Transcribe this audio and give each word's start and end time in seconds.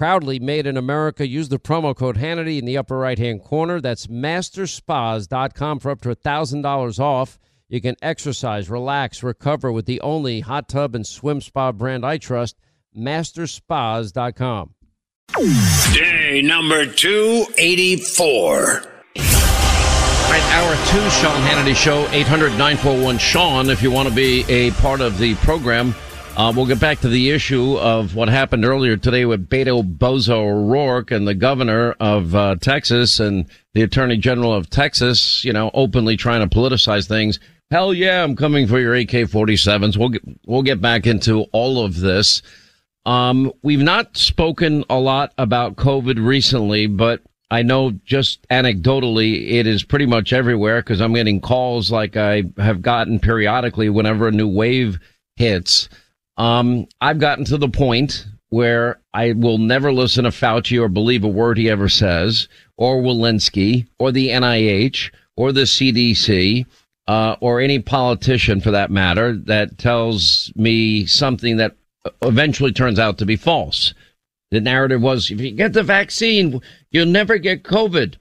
Proudly 0.00 0.38
made 0.38 0.66
in 0.66 0.78
America. 0.78 1.28
Use 1.28 1.50
the 1.50 1.58
promo 1.58 1.94
code 1.94 2.16
Hannity 2.16 2.58
in 2.58 2.64
the 2.64 2.78
upper 2.78 2.96
right 2.96 3.18
hand 3.18 3.44
corner. 3.44 3.82
That's 3.82 4.06
masterspas.com 4.06 5.78
for 5.78 5.90
up 5.90 6.00
to 6.00 6.16
$1,000 6.16 6.98
off. 6.98 7.38
You 7.68 7.82
can 7.82 7.96
exercise, 8.00 8.70
relax, 8.70 9.22
recover 9.22 9.70
with 9.70 9.84
the 9.84 10.00
only 10.00 10.40
hot 10.40 10.70
tub 10.70 10.94
and 10.94 11.06
swim 11.06 11.42
spa 11.42 11.70
brand 11.72 12.06
I 12.06 12.16
trust, 12.16 12.56
masterspas.com. 12.96 14.74
Day 15.92 16.40
number 16.42 16.86
284. 16.86 18.56
All 18.56 18.86
right, 20.30 20.42
hour 20.54 20.76
two, 20.86 21.10
Sean 21.10 21.42
Hannity 21.42 21.76
Show, 21.76 22.08
800 22.10 22.52
941 22.52 23.18
Sean, 23.18 23.68
if 23.68 23.82
you 23.82 23.90
want 23.90 24.08
to 24.08 24.14
be 24.14 24.46
a 24.48 24.70
part 24.70 25.02
of 25.02 25.18
the 25.18 25.34
program. 25.34 25.94
Uh, 26.40 26.50
we'll 26.50 26.64
get 26.64 26.80
back 26.80 26.98
to 26.98 27.08
the 27.10 27.28
issue 27.28 27.76
of 27.76 28.14
what 28.14 28.30
happened 28.30 28.64
earlier 28.64 28.96
today 28.96 29.26
with 29.26 29.46
Beto 29.46 29.82
Bozo 29.82 30.38
O'Rourke 30.38 31.10
and 31.10 31.28
the 31.28 31.34
governor 31.34 31.94
of 32.00 32.34
uh, 32.34 32.56
Texas 32.58 33.20
and 33.20 33.44
the 33.74 33.82
attorney 33.82 34.16
general 34.16 34.54
of 34.54 34.70
Texas, 34.70 35.44
you 35.44 35.52
know, 35.52 35.70
openly 35.74 36.16
trying 36.16 36.40
to 36.40 36.56
politicize 36.56 37.06
things. 37.06 37.38
Hell 37.70 37.92
yeah, 37.92 38.24
I'm 38.24 38.36
coming 38.36 38.66
for 38.66 38.80
your 38.80 38.94
AK-47s. 38.94 39.98
We'll 39.98 40.08
get, 40.08 40.22
we'll 40.46 40.62
get 40.62 40.80
back 40.80 41.06
into 41.06 41.42
all 41.52 41.84
of 41.84 42.00
this. 42.00 42.40
Um, 43.04 43.52
we've 43.62 43.82
not 43.82 44.16
spoken 44.16 44.82
a 44.88 44.98
lot 44.98 45.34
about 45.36 45.76
COVID 45.76 46.26
recently, 46.26 46.86
but 46.86 47.20
I 47.50 47.60
know 47.60 47.90
just 48.06 48.48
anecdotally 48.48 49.50
it 49.50 49.66
is 49.66 49.84
pretty 49.84 50.06
much 50.06 50.32
everywhere 50.32 50.80
because 50.80 51.02
I'm 51.02 51.12
getting 51.12 51.42
calls 51.42 51.92
like 51.92 52.16
I 52.16 52.44
have 52.56 52.80
gotten 52.80 53.20
periodically 53.20 53.90
whenever 53.90 54.28
a 54.28 54.32
new 54.32 54.48
wave 54.48 54.98
hits. 55.36 55.90
Um, 56.40 56.88
I've 57.02 57.18
gotten 57.18 57.44
to 57.44 57.58
the 57.58 57.68
point 57.68 58.26
where 58.48 58.98
I 59.12 59.32
will 59.32 59.58
never 59.58 59.92
listen 59.92 60.24
to 60.24 60.30
Fauci 60.30 60.80
or 60.80 60.88
believe 60.88 61.22
a 61.22 61.28
word 61.28 61.58
he 61.58 61.68
ever 61.68 61.90
says, 61.90 62.48
or 62.78 63.02
Walensky, 63.02 63.86
or 63.98 64.10
the 64.10 64.30
NIH, 64.30 65.10
or 65.36 65.52
the 65.52 65.64
CDC, 65.64 66.64
uh, 67.06 67.36
or 67.40 67.60
any 67.60 67.78
politician 67.78 68.62
for 68.62 68.70
that 68.70 68.90
matter 68.90 69.36
that 69.36 69.76
tells 69.76 70.50
me 70.56 71.04
something 71.04 71.58
that 71.58 71.76
eventually 72.22 72.72
turns 72.72 72.98
out 72.98 73.18
to 73.18 73.26
be 73.26 73.36
false. 73.36 73.92
The 74.50 74.62
narrative 74.62 75.02
was 75.02 75.30
if 75.30 75.42
you 75.42 75.50
get 75.50 75.74
the 75.74 75.82
vaccine, 75.82 76.62
you'll 76.90 77.04
never 77.04 77.36
get 77.36 77.64
COVID. 77.64 78.14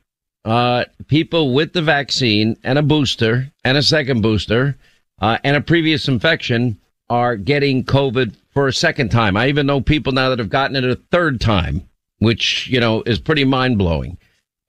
Uh, 0.43 0.83
people 1.07 1.53
with 1.53 1.71
the 1.71 1.81
vaccine 1.81 2.57
and 2.65 2.77
a 2.77 2.83
booster 2.83 3.49
and 3.63 3.77
a 3.77 3.81
second 3.81 4.21
booster 4.21 4.75
uh, 5.21 5.37
and 5.45 5.55
a 5.55 5.61
previous 5.61 6.09
infection 6.09 6.77
are 7.09 7.35
getting 7.35 7.83
COVID 7.83 8.35
for 8.53 8.67
a 8.67 8.73
second 8.73 9.09
time. 9.09 9.35
I 9.35 9.47
even 9.47 9.65
know 9.65 9.81
people 9.81 10.13
now 10.13 10.29
that 10.29 10.39
have 10.39 10.49
gotten 10.49 10.75
it 10.75 10.83
a 10.83 10.95
third 10.95 11.41
time, 11.41 11.87
which, 12.19 12.67
you 12.67 12.79
know, 12.79 13.01
is 13.03 13.19
pretty 13.19 13.45
mind 13.45 13.77
blowing. 13.77 14.17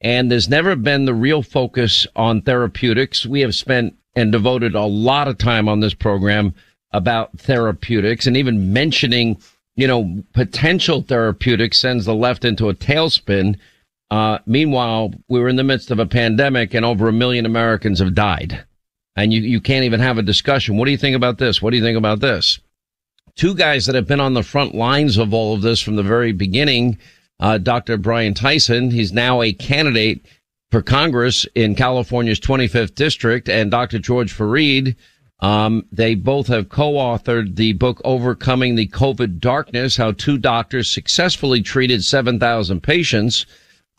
And 0.01 0.31
there's 0.31 0.49
never 0.49 0.77
been 0.77 1.05
the 1.05 1.15
real 1.15 1.43
focus 1.43 2.07
on 2.17 2.43
therapeutics. 2.43 3.27
We 3.27 3.41
have 3.41 3.55
spent 3.55 3.95
and 4.17 4.33
devoted 4.33 4.75
a 4.75 4.87
lot 4.87 5.29
of 5.29 5.39
time 5.39 5.69
on 5.69 5.81
this 5.81 5.95
program 5.95 6.55
about 6.93 7.39
therapeutics 7.39 8.27
and 8.27 8.37
even 8.37 8.73
mentioning, 8.73 9.41
you 9.77 9.87
know, 9.87 10.23
potential 10.33 11.03
therapeutics 11.03 11.79
sends 11.79 12.07
the 12.07 12.15
left 12.15 12.45
into 12.45 12.69
a 12.69 12.75
tailspin. 12.75 13.57
Uh, 14.11 14.39
meanwhile, 14.47 15.13
we 15.29 15.39
were 15.39 15.49
in 15.49 15.57
the 15.57 15.63
midst 15.63 15.91
of 15.91 15.99
a 15.99 16.07
pandemic 16.07 16.75
and 16.75 16.85
over 16.85 17.09
a 17.09 17.13
million 17.13 17.47
Americans 17.47 18.01
have 18.01 18.15
died 18.15 18.65
and 19.21 19.33
you, 19.33 19.43
you 19.43 19.61
can't 19.61 19.85
even 19.85 20.01
have 20.01 20.17
a 20.17 20.23
discussion. 20.23 20.77
What 20.77 20.87
do 20.87 20.91
you 20.91 20.97
think 20.97 21.15
about 21.15 21.39
this? 21.39 21.61
What 21.61 21.71
do 21.71 21.77
you 21.77 21.83
think 21.83 21.99
about 21.99 22.21
this? 22.21 22.59
Two 23.37 23.55
guys 23.55 23.87
that 23.87 23.95
have 23.95 24.07
been 24.07 24.21
on 24.21 24.35
the 24.35 24.43
front 24.43 24.75
lines 24.75 25.19
of 25.19 25.35
all 25.35 25.55
of 25.55 25.63
this 25.63 25.81
from 25.81 25.97
the 25.97 26.03
very 26.03 26.33
beginning. 26.33 26.99
Uh, 27.39 27.59
Dr. 27.59 27.97
Brian 27.97 28.35
Tyson, 28.35 28.91
he's 28.91 29.13
now 29.13 29.43
a 29.43 29.53
candidate 29.53 30.25
for 30.71 30.83
Congress 30.83 31.47
in 31.55 31.75
California's 31.75 32.41
25th 32.41 32.95
district, 32.95 33.49
and 33.49 33.71
Dr. 33.71 33.99
George 33.99 34.37
Fareed. 34.37 34.97
Um, 35.41 35.87
they 35.91 36.15
both 36.15 36.47
have 36.49 36.69
co-authored 36.69 37.57
the 37.57 37.73
book 37.75 38.01
Overcoming 38.05 38.75
the 38.75 38.89
COVID 38.89 39.39
Darkness, 39.39 39.97
how 39.97 40.13
two 40.13 40.39
doctors 40.39 40.91
successfully 40.91 41.63
treated 41.63 42.05
7,000 42.05 42.83
patients. 42.83 43.47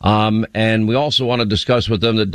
Um, 0.00 0.46
and 0.54 0.88
we 0.88 0.94
also 0.94 1.24
want 1.24 1.40
to 1.40 1.46
discuss 1.46 1.88
with 1.88 2.00
them 2.00 2.16
the 2.16 2.26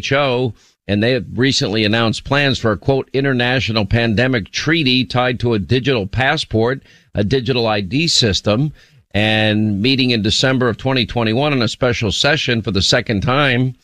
WHO 0.00 0.54
and 0.88 1.02
they 1.02 1.12
have 1.12 1.26
recently 1.34 1.84
announced 1.84 2.24
plans 2.24 2.58
for 2.58 2.72
a 2.72 2.76
quote 2.76 3.08
international 3.12 3.86
pandemic 3.86 4.50
treaty 4.50 5.04
tied 5.04 5.38
to 5.40 5.54
a 5.54 5.58
digital 5.58 6.06
passport, 6.06 6.82
a 7.14 7.22
digital 7.22 7.66
ID 7.66 8.08
system, 8.08 8.72
and 9.12 9.80
meeting 9.80 10.10
in 10.10 10.22
December 10.22 10.68
of 10.68 10.78
2021 10.78 11.52
in 11.52 11.62
a 11.62 11.68
special 11.68 12.10
session 12.10 12.62
for 12.62 12.70
the 12.70 12.82
second 12.82 13.20
time, 13.20 13.74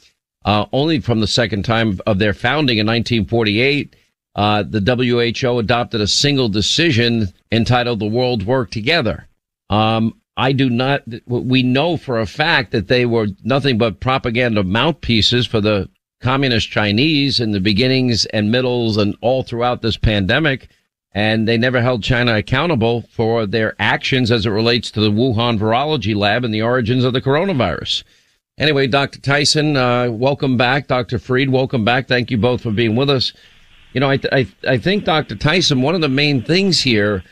uh, 0.45 0.67
only 0.73 1.01
from 1.01 1.21
the 1.21 1.27
second 1.27 1.65
time 1.65 2.01
of 2.07 2.19
their 2.19 2.35
founding 2.35 2.79
in 2.79 2.87
1948. 2.87 3.95
Uh, 4.35 4.63
the 4.63 4.81
WHO 4.81 5.59
adopted 5.59 6.01
a 6.01 6.07
single 6.07 6.49
decision 6.49 7.29
entitled 7.51 7.99
"The 7.99 8.07
World 8.07 8.45
Work 8.45 8.71
Together." 8.71 9.27
Um, 9.69 10.15
I 10.37 10.53
do 10.53 10.71
not. 10.71 11.03
We 11.27 11.63
know 11.65 11.97
for 11.97 12.21
a 12.21 12.27
fact 12.27 12.71
that 12.71 12.87
they 12.87 13.05
were 13.05 13.27
nothing 13.43 13.79
but 13.79 14.01
propaganda 14.01 14.63
mouthpieces 14.63 15.47
for 15.47 15.61
the 15.61 15.89
communist 16.21 16.71
Chinese 16.71 17.41
in 17.41 17.53
the 17.53 17.61
beginnings 17.61 18.25
and 18.27 18.51
middles 18.51 18.97
and 18.97 19.17
all 19.21 19.43
throughout 19.43 19.83
this 19.83 19.97
pandemic. 19.97 20.69
And 21.13 21.49
they 21.49 21.57
never 21.57 21.81
held 21.81 22.03
China 22.03 22.37
accountable 22.37 23.03
for 23.11 23.47
their 23.47 23.75
actions 23.79 24.31
as 24.31 24.45
it 24.45 24.51
relates 24.51 24.91
to 24.93 25.01
the 25.01 25.11
Wuhan 25.11 25.59
virology 25.59 26.15
lab 26.15 26.45
and 26.45 26.53
the 26.53 26.63
origins 26.63 27.05
of 27.05 27.13
the 27.13 27.21
coronavirus. 27.21 28.05
Anyway, 28.59 28.89
Dr. 28.89 29.21
Tyson, 29.21 29.77
uh, 29.77 30.11
welcome 30.11 30.57
back. 30.57 30.89
Dr. 30.89 31.19
Fareed, 31.19 31.49
welcome 31.49 31.85
back. 31.85 32.09
Thank 32.09 32.31
you 32.31 32.37
both 32.37 32.63
for 32.63 32.73
being 32.73 32.97
with 32.97 33.09
us. 33.09 33.33
You 33.93 34.01
know, 34.01 34.11
I, 34.11 34.17
th- 34.17 34.33
I, 34.33 34.43
th- 34.43 34.57
I 34.67 34.79
think, 34.79 35.05
Dr. 35.05 35.37
Tyson, 35.37 35.81
one 35.81 35.95
of 35.95 36.01
the 36.01 36.09
main 36.09 36.43
things 36.43 36.81
here 36.81 37.23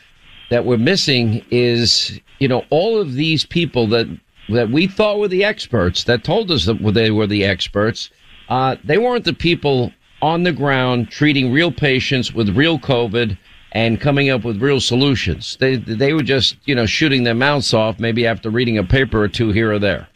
that 0.49 0.65
we're 0.65 0.77
missing 0.77 1.45
is, 1.51 2.19
you 2.39 2.47
know, 2.47 2.63
all 2.69 2.99
of 2.99 3.13
these 3.13 3.45
people 3.45 3.87
that, 3.87 4.07
that 4.49 4.69
we 4.69 4.87
thought 4.87 5.19
were 5.19 5.27
the 5.27 5.43
experts 5.43 6.05
that 6.05 6.23
told 6.23 6.49
us 6.49 6.65
that 6.65 6.79
they 6.93 7.11
were 7.11 7.27
the 7.27 7.43
experts 7.43 8.09
uh, 8.49 8.75
they 8.83 8.97
weren't 8.97 9.25
the 9.25 9.33
people 9.33 9.91
on 10.21 10.43
the 10.43 10.51
ground 10.51 11.11
treating 11.11 11.51
real 11.51 11.71
patients 11.71 12.33
with 12.33 12.49
real 12.55 12.79
COVID 12.79 13.37
and 13.71 13.99
coming 13.99 14.29
up 14.29 14.43
with 14.43 14.61
real 14.61 14.79
solutions. 14.79 15.57
They 15.59 15.75
they 15.75 16.13
were 16.13 16.23
just 16.23 16.57
you 16.65 16.75
know 16.75 16.85
shooting 16.85 17.23
their 17.23 17.35
mouths 17.35 17.73
off 17.73 17.99
maybe 17.99 18.25
after 18.25 18.49
reading 18.49 18.77
a 18.77 18.83
paper 18.83 19.21
or 19.21 19.27
two 19.27 19.51
here 19.51 19.71
or 19.71 19.79
there. 19.79 20.07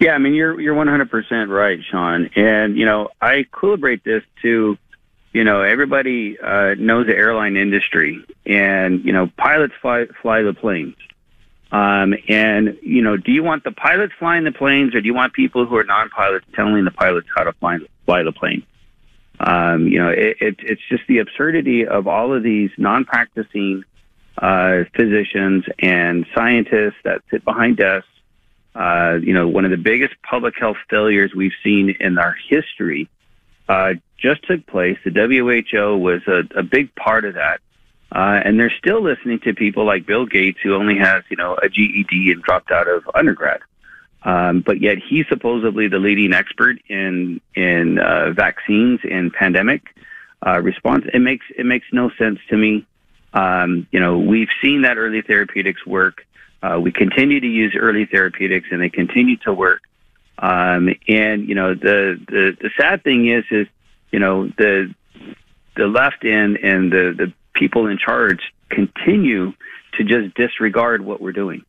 Yeah, 0.00 0.12
I 0.12 0.18
mean 0.18 0.34
you're 0.34 0.60
you're 0.60 0.74
100% 0.74 1.48
right, 1.48 1.78
Sean. 1.88 2.30
And 2.34 2.76
you 2.76 2.86
know 2.86 3.10
I 3.20 3.44
equilibrate 3.44 4.02
this 4.02 4.22
to 4.42 4.76
you 5.32 5.44
know 5.44 5.62
everybody 5.62 6.38
uh, 6.40 6.74
knows 6.78 7.06
the 7.06 7.16
airline 7.16 7.56
industry, 7.56 8.24
and 8.46 9.04
you 9.04 9.12
know 9.12 9.30
pilots 9.36 9.74
fly 9.80 10.06
fly 10.22 10.42
the 10.42 10.54
planes. 10.54 10.96
Um, 11.74 12.14
and 12.28 12.78
you 12.82 13.02
know, 13.02 13.16
do 13.16 13.32
you 13.32 13.42
want 13.42 13.64
the 13.64 13.72
pilots 13.72 14.12
flying 14.20 14.44
the 14.44 14.52
planes, 14.52 14.94
or 14.94 15.00
do 15.00 15.06
you 15.08 15.14
want 15.14 15.32
people 15.32 15.66
who 15.66 15.74
are 15.74 15.82
non-pilots 15.82 16.46
telling 16.54 16.84
the 16.84 16.92
pilots 16.92 17.26
how 17.34 17.42
to 17.42 17.52
fly, 17.54 17.78
fly 18.04 18.22
the 18.22 18.30
plane? 18.30 18.64
Um, 19.40 19.88
you 19.88 19.98
know, 19.98 20.08
it, 20.08 20.36
it, 20.40 20.56
it's 20.60 20.82
just 20.88 21.02
the 21.08 21.18
absurdity 21.18 21.84
of 21.84 22.06
all 22.06 22.32
of 22.32 22.44
these 22.44 22.70
non-practicing 22.78 23.82
uh, 24.38 24.84
physicians 24.94 25.64
and 25.80 26.24
scientists 26.32 26.98
that 27.02 27.22
sit 27.32 27.44
behind 27.44 27.78
desks. 27.78 28.06
Uh, 28.76 29.18
you 29.20 29.34
know, 29.34 29.48
one 29.48 29.64
of 29.64 29.72
the 29.72 29.76
biggest 29.76 30.14
public 30.22 30.54
health 30.56 30.76
failures 30.88 31.32
we've 31.34 31.52
seen 31.64 31.96
in 31.98 32.18
our 32.18 32.36
history 32.48 33.08
uh, 33.68 33.94
just 34.16 34.44
took 34.44 34.64
place. 34.66 34.96
The 35.04 35.10
WHO 35.10 35.98
was 35.98 36.22
a, 36.28 36.42
a 36.56 36.62
big 36.62 36.94
part 36.94 37.24
of 37.24 37.34
that. 37.34 37.60
Uh, 38.14 38.40
and 38.44 38.60
they're 38.60 38.72
still 38.78 39.02
listening 39.02 39.40
to 39.40 39.52
people 39.52 39.84
like 39.84 40.06
Bill 40.06 40.24
Gates, 40.24 40.60
who 40.62 40.74
only 40.74 40.96
has, 40.98 41.24
you 41.30 41.36
know, 41.36 41.56
a 41.60 41.68
GED 41.68 42.30
and 42.30 42.42
dropped 42.42 42.70
out 42.70 42.86
of 42.86 43.02
undergrad. 43.12 43.60
Um, 44.22 44.60
but 44.60 44.80
yet 44.80 44.98
he's 44.98 45.26
supposedly 45.28 45.88
the 45.88 45.98
leading 45.98 46.32
expert 46.32 46.78
in 46.88 47.40
in 47.54 47.98
uh, 47.98 48.30
vaccines 48.30 49.00
and 49.02 49.32
pandemic 49.32 49.82
uh, 50.46 50.60
response. 50.60 51.04
It 51.12 51.18
makes 51.18 51.44
it 51.58 51.66
makes 51.66 51.86
no 51.92 52.10
sense 52.16 52.38
to 52.48 52.56
me. 52.56 52.86
Um, 53.34 53.86
you 53.90 53.98
know, 53.98 54.18
we've 54.18 54.48
seen 54.62 54.82
that 54.82 54.96
early 54.96 55.20
therapeutics 55.20 55.84
work. 55.84 56.24
Uh, 56.62 56.78
we 56.80 56.92
continue 56.92 57.40
to 57.40 57.46
use 57.46 57.76
early 57.78 58.06
therapeutics, 58.06 58.68
and 58.70 58.80
they 58.80 58.88
continue 58.88 59.36
to 59.38 59.52
work. 59.52 59.82
Um, 60.38 60.88
and 61.08 61.46
you 61.46 61.54
know, 61.54 61.74
the, 61.74 62.18
the 62.28 62.56
the 62.60 62.70
sad 62.80 63.02
thing 63.02 63.28
is, 63.28 63.44
is 63.50 63.66
you 64.12 64.20
know 64.20 64.46
the 64.56 64.94
the 65.76 65.86
left 65.86 66.24
and 66.24 66.56
and 66.56 66.92
the 66.92 67.12
the 67.16 67.32
people 67.54 67.86
in 67.86 67.98
charge 67.98 68.40
continue 68.70 69.52
to 69.96 70.04
just 70.04 70.34
disregard 70.34 71.04
what 71.04 71.20
we're 71.20 71.32
doing. 71.32 71.64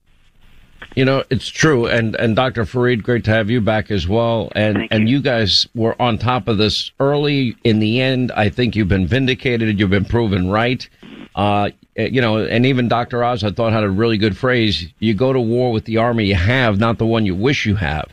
You 0.96 1.06
know, 1.06 1.24
it's 1.30 1.48
true. 1.48 1.88
And, 1.88 2.16
and 2.16 2.36
Dr. 2.36 2.64
Fareed, 2.64 3.04
great 3.04 3.24
to 3.26 3.32
have 3.32 3.50
you 3.50 3.60
back 3.62 3.92
as 3.92 4.08
well. 4.08 4.52
And, 4.56 4.78
Thank 4.78 4.94
and 4.94 5.10
you. 5.10 5.18
you 5.18 5.22
guys 5.22 5.68
were 5.74 6.00
on 6.02 6.18
top 6.18 6.48
of 6.48 6.58
this 6.58 6.92
early. 7.00 7.56
In 7.64 7.80
the 7.80 8.02
end, 8.02 8.32
I 8.32 8.50
think 8.50 8.76
you've 8.76 8.88
been 8.88 9.08
vindicated. 9.08 9.80
You've 9.80 9.90
been 9.90 10.06
proven 10.06 10.50
right. 10.50 10.88
Uh, 11.34 11.70
you 11.96 12.22
know, 12.22 12.38
and 12.38 12.66
even 12.66 12.88
Dr. 12.88 13.24
Oz, 13.24 13.44
I 13.44 13.52
thought 13.52 13.74
had 13.74 13.84
a 13.84 13.90
really 13.90 14.18
good 14.18 14.38
phrase. 14.38 14.88
You 15.00 15.14
go 15.14 15.34
to 15.34 15.40
war 15.40 15.72
with 15.72 15.86
the 15.86 15.98
army 15.98 16.26
you 16.26 16.36
have, 16.36 16.78
not 16.80 16.98
the 16.98 17.06
one 17.06 17.26
you 17.26 17.36
wish 17.36 17.66
you 17.66 17.76
have. 17.76 18.10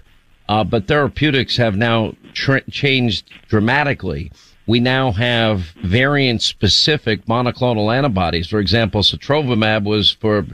Uh, 0.49 0.65
but 0.65 0.87
therapeutics 0.87 1.57
have 1.57 1.77
now 1.77 2.15
tra- 2.33 2.69
changed 2.71 3.31
dramatically. 3.49 4.31
We 4.67 4.79
now 4.79 5.11
have 5.13 5.61
variant 5.83 6.41
specific 6.43 7.27
monoclonal 7.27 7.95
antibodies. 7.95 8.49
For 8.49 8.61
example, 8.61 9.03
sotrovimab 9.03 9.85
was 9.85 10.13
for 10.13 10.47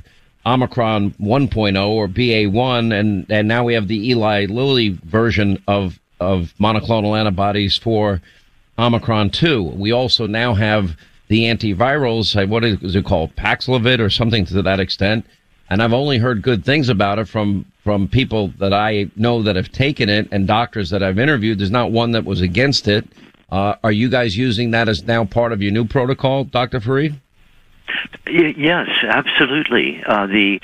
Omicron 0.46 1.10
1.0 1.20 1.88
or 1.88 2.08
BA1, 2.08 2.98
and, 2.98 3.26
and 3.30 3.46
now 3.46 3.64
we 3.64 3.74
have 3.74 3.86
the 3.86 4.10
Eli 4.10 4.46
Lilly 4.46 4.98
version 5.04 5.62
of, 5.68 6.00
of 6.20 6.54
monoclonal 6.58 7.18
antibodies 7.18 7.76
for 7.76 8.22
Omicron 8.78 9.30
2. 9.30 9.62
We 9.62 9.92
also 9.92 10.26
now 10.26 10.54
have 10.54 10.96
the 11.28 11.42
antivirals, 11.44 12.34
uh, 12.40 12.46
what 12.46 12.64
is 12.64 12.96
it 12.96 13.04
called, 13.04 13.36
Paxlovid 13.36 14.00
or 14.00 14.08
something 14.08 14.46
to 14.46 14.62
that 14.62 14.80
extent. 14.80 15.26
And 15.68 15.82
I've 15.82 15.92
only 15.92 16.16
heard 16.16 16.40
good 16.40 16.64
things 16.64 16.88
about 16.88 17.18
it 17.18 17.28
from, 17.28 17.66
from 17.84 18.08
people 18.08 18.48
that 18.58 18.72
I 18.72 19.10
know 19.16 19.42
that 19.42 19.56
have 19.56 19.70
taken 19.70 20.08
it 20.08 20.28
and 20.32 20.46
doctors 20.46 20.88
that 20.90 21.02
I've 21.02 21.18
interviewed. 21.18 21.58
There's 21.58 21.70
not 21.70 21.92
one 21.92 22.12
that 22.12 22.24
was 22.24 22.40
against 22.40 22.88
it. 22.88 23.06
Uh, 23.50 23.74
are 23.82 23.92
you 23.92 24.08
guys 24.08 24.36
using 24.36 24.72
that 24.72 24.88
as 24.88 25.04
now 25.04 25.24
part 25.24 25.52
of 25.52 25.62
your 25.62 25.72
new 25.72 25.84
protocol, 25.84 26.44
Dr. 26.44 26.80
Fareed? 26.80 27.18
Yes, 28.26 28.88
absolutely. 29.02 30.02
Uh, 30.06 30.26
the 30.26 30.60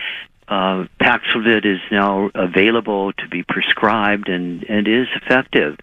uh, 0.48 0.84
Paxlovid 1.00 1.64
is 1.64 1.80
now 1.90 2.30
available 2.34 3.12
to 3.14 3.28
be 3.28 3.42
prescribed 3.42 4.28
and, 4.28 4.64
and 4.64 4.86
is 4.86 5.08
effective. 5.14 5.78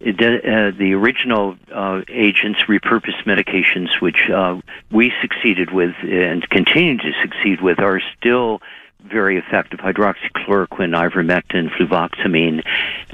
Uh, 0.00 0.72
the 0.76 0.92
original 0.94 1.56
uh, 1.72 2.00
agents, 2.08 2.60
repurposed 2.62 3.22
medications, 3.24 4.00
which 4.00 4.28
uh, 4.30 4.58
we 4.90 5.12
succeeded 5.20 5.70
with 5.72 5.94
and 6.02 6.48
continue 6.48 6.96
to 6.96 7.12
succeed 7.22 7.60
with, 7.60 7.78
are 7.78 8.00
still 8.18 8.60
very 9.04 9.38
effective 9.38 9.80
hydroxychloroquine, 9.80 10.94
ivermectin, 10.94 11.70
fluvoxamine 11.70 12.64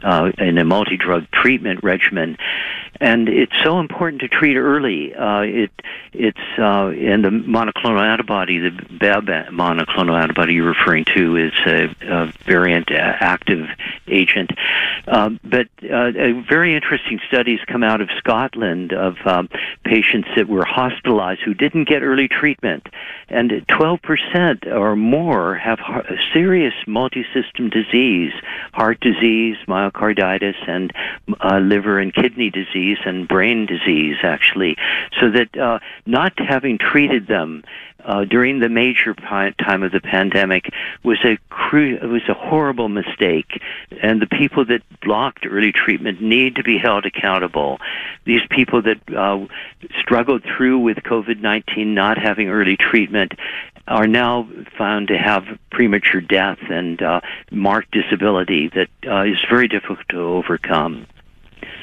uh, 0.02 0.32
in 0.38 0.58
a 0.58 0.64
multi-drug 0.64 1.30
treatment 1.30 1.82
regimen. 1.82 2.36
And 3.00 3.28
it's 3.28 3.52
so 3.62 3.78
important 3.78 4.22
to 4.22 4.28
treat 4.28 4.56
early. 4.56 5.14
Uh, 5.14 5.40
it 5.40 5.70
it's 6.12 6.38
uh, 6.58 6.88
and 6.88 7.24
the 7.24 7.28
monoclonal 7.28 8.00
antibody, 8.00 8.58
the 8.58 8.70
BAB 8.70 9.26
monoclonal 9.52 10.20
antibody 10.20 10.54
you're 10.54 10.68
referring 10.68 11.04
to, 11.14 11.36
is 11.36 11.52
a, 11.66 11.94
a 12.08 12.32
variant 12.46 12.90
uh, 12.90 12.94
active 12.94 13.68
agent. 14.08 14.50
Um, 15.06 15.38
but 15.44 15.68
uh, 15.84 16.10
very 16.48 16.74
interesting 16.74 17.20
studies 17.28 17.60
come 17.66 17.82
out 17.82 18.00
of 18.00 18.08
Scotland 18.16 18.92
of 18.92 19.16
um, 19.26 19.48
patients 19.84 20.28
that 20.36 20.48
were 20.48 20.64
hospitalized 20.64 21.42
who 21.42 21.52
didn't 21.52 21.88
get 21.88 22.02
early 22.02 22.28
treatment, 22.28 22.88
and 23.28 23.50
12% 23.50 24.66
or 24.66 24.96
more 24.96 25.54
have 25.54 25.75
serious 26.32 26.74
multi-system 26.86 27.70
disease, 27.70 28.32
heart 28.72 29.00
disease, 29.00 29.56
myocarditis, 29.66 30.56
and 30.68 30.92
uh, 31.40 31.58
liver 31.58 31.98
and 31.98 32.14
kidney 32.14 32.50
disease 32.50 32.98
and 33.04 33.28
brain 33.28 33.66
disease, 33.66 34.16
actually. 34.22 34.76
So 35.20 35.30
that 35.30 35.56
uh, 35.56 35.78
not 36.06 36.32
having 36.38 36.78
treated 36.78 37.26
them 37.26 37.62
uh, 38.06 38.24
during 38.24 38.60
the 38.60 38.68
major 38.68 39.12
time 39.14 39.82
of 39.82 39.90
the 39.92 40.00
pandemic 40.00 40.70
was 41.02 41.18
a 41.24 41.36
cru- 41.50 41.96
it 42.00 42.06
was 42.06 42.22
a 42.28 42.34
horrible 42.34 42.88
mistake, 42.88 43.60
and 44.02 44.22
the 44.22 44.26
people 44.26 44.64
that 44.64 44.80
blocked 45.00 45.44
early 45.44 45.72
treatment 45.72 46.22
need 46.22 46.54
to 46.56 46.62
be 46.62 46.78
held 46.78 47.04
accountable. 47.04 47.78
These 48.24 48.42
people 48.48 48.80
that 48.82 49.00
uh, 49.14 49.46
struggled 50.00 50.44
through 50.56 50.78
with 50.78 50.98
COVID 50.98 51.40
nineteen 51.40 51.94
not 51.94 52.16
having 52.16 52.48
early 52.48 52.76
treatment 52.76 53.32
are 53.88 54.06
now 54.06 54.48
found 54.78 55.08
to 55.08 55.18
have 55.18 55.44
premature 55.70 56.20
death 56.20 56.58
and 56.70 57.02
uh, 57.02 57.20
marked 57.50 57.90
disability 57.92 58.68
that 58.74 58.88
uh, 59.08 59.22
is 59.22 59.36
very 59.50 59.68
difficult 59.68 60.00
to 60.10 60.18
overcome. 60.18 61.06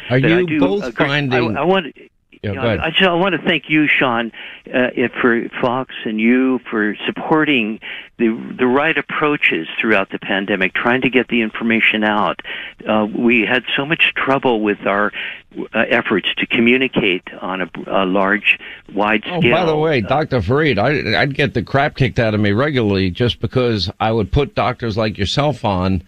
Are 0.10 0.20
But 0.20 0.50
you 0.50 0.60
both 0.60 0.84
agree- 0.84 1.06
finding? 1.06 1.58
I, 1.58 1.62
I 1.62 1.64
want. 1.66 1.96
Yeah, 2.44 2.50
you 2.52 2.56
know. 2.58 2.84
I 2.84 2.90
just 2.90 3.04
I 3.04 3.14
want 3.14 3.34
to 3.36 3.42
thank 3.48 3.70
you, 3.70 3.88
Sean, 3.88 4.32
uh, 4.74 4.90
for 5.22 5.48
Fox 5.62 5.96
and 6.06 6.20
you 6.20 6.60
for 6.70 6.96
supporting 7.06 7.80
the 8.18 8.28
the 8.60 8.68
right 8.68 8.98
approaches 8.98 9.68
throughout 9.80 10.10
the 10.12 10.20
pandemic, 10.20 10.74
trying 10.74 11.02
to 11.02 11.10
get 11.10 11.30
the 11.30 11.42
information 11.42 12.04
out. 12.04 12.42
Uh, 12.88 13.08
we 13.18 13.42
had 13.46 13.64
so 13.78 13.86
much 13.86 14.14
trouble 14.16 14.62
with 14.62 14.86
our 14.86 15.12
uh, 15.58 15.80
efforts 15.90 16.28
to 16.38 16.46
communicate 16.46 17.24
on 17.42 17.62
a, 17.62 17.70
a 17.88 18.06
large, 18.06 18.60
wide 18.94 19.24
Oh, 19.26 19.40
scale. 19.40 19.52
by 19.56 19.66
the 19.66 19.78
way, 19.78 20.02
Uh, 20.04 20.08
Dr. 20.08 20.40
Fareed, 20.42 20.78
I, 20.78 21.22
I'd 21.22 21.34
get 21.36 21.54
the 21.54 21.64
crap 21.64 21.96
kicked 21.96 22.20
out 22.20 22.34
of 22.34 22.40
me 22.42 22.52
regularly 22.52 23.10
just 23.10 23.40
because 23.40 23.90
I 24.00 24.12
would 24.12 24.32
put 24.32 24.54
doctors 24.54 24.98
like 24.98 25.18
yourself 25.18 25.64
on. 25.64 26.04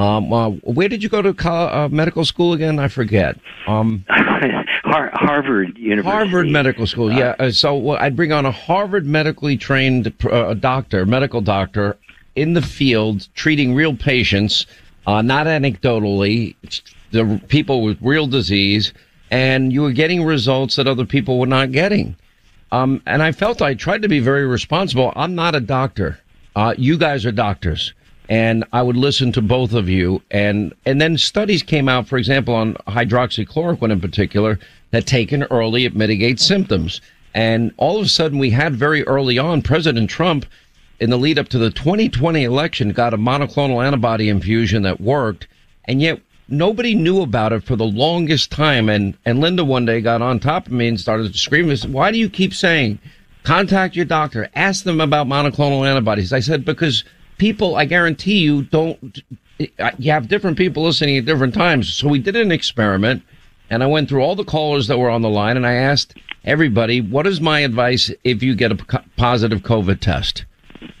Um, 0.00 0.32
uh, 0.32 0.48
where 0.62 0.88
did 0.88 1.02
you 1.02 1.10
go 1.10 1.20
to 1.20 1.34
col- 1.34 1.68
uh, 1.68 1.88
medical 1.90 2.24
school 2.24 2.54
again? 2.54 2.78
I 2.78 2.88
forget. 2.88 3.38
Um, 3.66 4.02
Har- 4.08 5.10
Harvard 5.12 5.76
University. 5.76 6.10
Harvard 6.10 6.48
Medical 6.48 6.86
School. 6.86 7.12
Yeah. 7.12 7.34
Uh, 7.38 7.50
so 7.50 7.76
well, 7.76 7.98
I'd 8.00 8.16
bring 8.16 8.32
on 8.32 8.46
a 8.46 8.50
Harvard 8.50 9.04
medically 9.04 9.58
trained 9.58 10.12
uh, 10.24 10.54
doctor, 10.54 11.04
medical 11.04 11.42
doctor 11.42 11.98
in 12.34 12.54
the 12.54 12.62
field 12.62 13.28
treating 13.34 13.74
real 13.74 13.94
patients, 13.94 14.64
uh, 15.06 15.20
not 15.20 15.46
anecdotally, 15.46 16.54
the 17.10 17.38
people 17.48 17.82
with 17.82 17.98
real 18.00 18.26
disease, 18.26 18.94
and 19.30 19.70
you 19.70 19.82
were 19.82 19.92
getting 19.92 20.24
results 20.24 20.76
that 20.76 20.88
other 20.88 21.04
people 21.04 21.38
were 21.38 21.46
not 21.46 21.72
getting. 21.72 22.16
Um, 22.72 23.02
and 23.04 23.22
I 23.22 23.32
felt 23.32 23.60
I 23.60 23.74
tried 23.74 24.00
to 24.00 24.08
be 24.08 24.20
very 24.20 24.46
responsible. 24.46 25.12
I'm 25.14 25.34
not 25.34 25.54
a 25.54 25.60
doctor. 25.60 26.18
Uh, 26.56 26.74
you 26.78 26.96
guys 26.96 27.26
are 27.26 27.32
doctors. 27.32 27.92
And 28.30 28.64
I 28.72 28.80
would 28.80 28.96
listen 28.96 29.32
to 29.32 29.42
both 29.42 29.72
of 29.72 29.88
you. 29.88 30.22
And, 30.30 30.72
and 30.86 31.00
then 31.00 31.18
studies 31.18 31.64
came 31.64 31.88
out, 31.88 32.06
for 32.06 32.16
example, 32.16 32.54
on 32.54 32.74
hydroxychloroquine 32.86 33.90
in 33.90 34.00
particular, 34.00 34.60
that 34.92 35.04
taken 35.06 35.42
early, 35.44 35.84
it 35.84 35.96
mitigates 35.96 36.46
symptoms. 36.46 37.00
And 37.34 37.74
all 37.76 37.98
of 37.98 38.06
a 38.06 38.08
sudden 38.08 38.38
we 38.38 38.50
had 38.50 38.76
very 38.76 39.02
early 39.08 39.36
on 39.36 39.62
President 39.62 40.08
Trump 40.08 40.46
in 41.00 41.10
the 41.10 41.18
lead 41.18 41.40
up 41.40 41.48
to 41.48 41.58
the 41.58 41.70
2020 41.70 42.44
election 42.44 42.92
got 42.92 43.14
a 43.14 43.18
monoclonal 43.18 43.84
antibody 43.84 44.28
infusion 44.28 44.82
that 44.82 45.00
worked. 45.00 45.48
And 45.86 46.00
yet 46.00 46.20
nobody 46.48 46.94
knew 46.94 47.22
about 47.22 47.52
it 47.52 47.64
for 47.64 47.74
the 47.74 47.84
longest 47.84 48.52
time. 48.52 48.88
And, 48.88 49.16
and 49.24 49.40
Linda 49.40 49.64
one 49.64 49.86
day 49.86 50.00
got 50.00 50.22
on 50.22 50.38
top 50.38 50.66
of 50.66 50.72
me 50.72 50.86
and 50.86 51.00
started 51.00 51.34
screaming, 51.34 51.76
why 51.92 52.12
do 52.12 52.18
you 52.18 52.30
keep 52.30 52.54
saying 52.54 53.00
contact 53.42 53.96
your 53.96 54.04
doctor, 54.04 54.48
ask 54.54 54.84
them 54.84 55.00
about 55.00 55.26
monoclonal 55.26 55.88
antibodies. 55.88 56.32
I 56.32 56.40
said, 56.40 56.64
because 56.64 57.04
people, 57.40 57.74
I 57.74 57.86
guarantee 57.86 58.38
you 58.38 58.62
don't, 58.62 59.22
you 59.58 60.12
have 60.12 60.28
different 60.28 60.58
people 60.58 60.84
listening 60.84 61.16
at 61.16 61.24
different 61.24 61.54
times. 61.54 61.92
So 61.92 62.06
we 62.06 62.18
did 62.18 62.36
an 62.36 62.52
experiment 62.52 63.22
and 63.70 63.82
I 63.82 63.86
went 63.86 64.08
through 64.08 64.22
all 64.22 64.36
the 64.36 64.44
callers 64.44 64.86
that 64.88 64.98
were 64.98 65.08
on 65.08 65.22
the 65.22 65.30
line 65.30 65.56
and 65.56 65.66
I 65.66 65.72
asked 65.72 66.14
everybody, 66.44 67.00
what 67.00 67.26
is 67.26 67.40
my 67.40 67.60
advice 67.60 68.12
if 68.24 68.42
you 68.42 68.54
get 68.54 68.72
a 68.72 69.02
positive 69.16 69.60
COVID 69.60 70.00
test? 70.00 70.44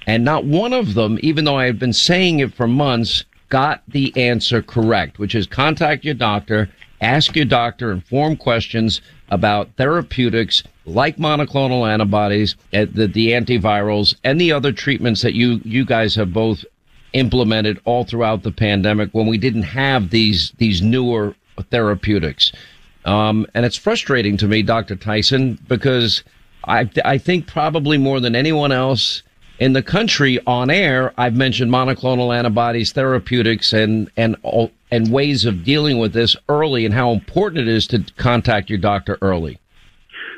And 0.06 0.24
not 0.24 0.46
one 0.46 0.72
of 0.72 0.94
them, 0.94 1.18
even 1.22 1.44
though 1.44 1.58
I 1.58 1.66
had 1.66 1.78
been 1.78 1.92
saying 1.92 2.38
it 2.40 2.54
for 2.54 2.66
months, 2.66 3.24
got 3.50 3.82
the 3.86 4.16
answer 4.16 4.62
correct, 4.62 5.18
which 5.18 5.34
is 5.34 5.46
contact 5.46 6.04
your 6.04 6.14
doctor, 6.14 6.70
ask 7.02 7.36
your 7.36 7.44
doctor 7.44 7.92
informed 7.92 8.38
questions 8.38 9.02
about 9.28 9.76
therapeutics 9.76 10.62
like 10.86 11.16
monoclonal 11.16 11.88
antibodies, 11.88 12.56
uh, 12.72 12.86
the, 12.92 13.06
the 13.06 13.32
antivirals, 13.32 14.14
and 14.24 14.40
the 14.40 14.52
other 14.52 14.72
treatments 14.72 15.22
that 15.22 15.34
you, 15.34 15.60
you 15.64 15.84
guys 15.84 16.14
have 16.14 16.32
both 16.32 16.64
implemented 17.12 17.80
all 17.84 18.04
throughout 18.04 18.42
the 18.42 18.52
pandemic 18.52 19.10
when 19.12 19.26
we 19.26 19.38
didn't 19.38 19.62
have 19.62 20.10
these, 20.10 20.52
these 20.58 20.80
newer 20.80 21.34
therapeutics. 21.70 22.52
Um, 23.04 23.46
and 23.54 23.64
it's 23.64 23.76
frustrating 23.76 24.36
to 24.38 24.46
me, 24.46 24.62
Dr. 24.62 24.96
Tyson, 24.96 25.58
because 25.68 26.22
I, 26.64 26.88
I 27.04 27.18
think 27.18 27.46
probably 27.46 27.98
more 27.98 28.20
than 28.20 28.36
anyone 28.36 28.72
else 28.72 29.22
in 29.60 29.74
the 29.74 29.82
country 29.82 30.40
on 30.46 30.70
air, 30.70 31.12
I've 31.18 31.36
mentioned 31.36 31.70
monoclonal 31.70 32.34
antibodies, 32.34 32.92
therapeutics, 32.92 33.72
and 33.72 34.10
and 34.16 34.36
all, 34.42 34.72
and 34.90 35.12
ways 35.12 35.44
of 35.44 35.62
dealing 35.62 35.98
with 35.98 36.14
this 36.14 36.34
early, 36.48 36.84
and 36.84 36.94
how 36.94 37.12
important 37.12 37.68
it 37.68 37.68
is 37.68 37.86
to 37.88 38.04
contact 38.16 38.70
your 38.70 38.78
doctor 38.78 39.18
early. 39.20 39.59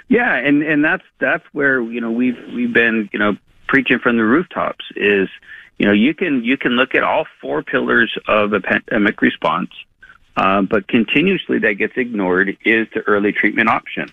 Yeah, 0.09 0.35
and 0.35 0.63
and 0.63 0.85
that's 0.85 1.05
that's 1.19 1.45
where 1.53 1.81
you 1.81 2.01
know 2.01 2.11
we've 2.11 2.39
we've 2.55 2.73
been 2.73 3.09
you 3.13 3.19
know 3.19 3.37
preaching 3.69 3.99
from 3.99 4.17
the 4.17 4.25
rooftops 4.25 4.85
is 4.97 5.29
you 5.79 5.87
know 5.87 5.93
you 5.93 6.15
can 6.15 6.45
you 6.45 6.57
can 6.57 6.73
look 6.73 6.95
at 6.95 7.03
all 7.03 7.27
four 7.41 7.63
pillars 7.63 8.13
of 8.29 8.53
a 8.53 8.61
pandemic 8.61 9.23
response, 9.23 9.71
uh, 10.37 10.63
but 10.63 10.89
continuously 10.89 11.59
that 11.61 11.75
gets 11.75 11.95
ignored 11.97 12.57
is 12.65 12.89
the 12.95 13.01
early 13.07 13.33
treatment 13.33 13.69
option 13.69 14.11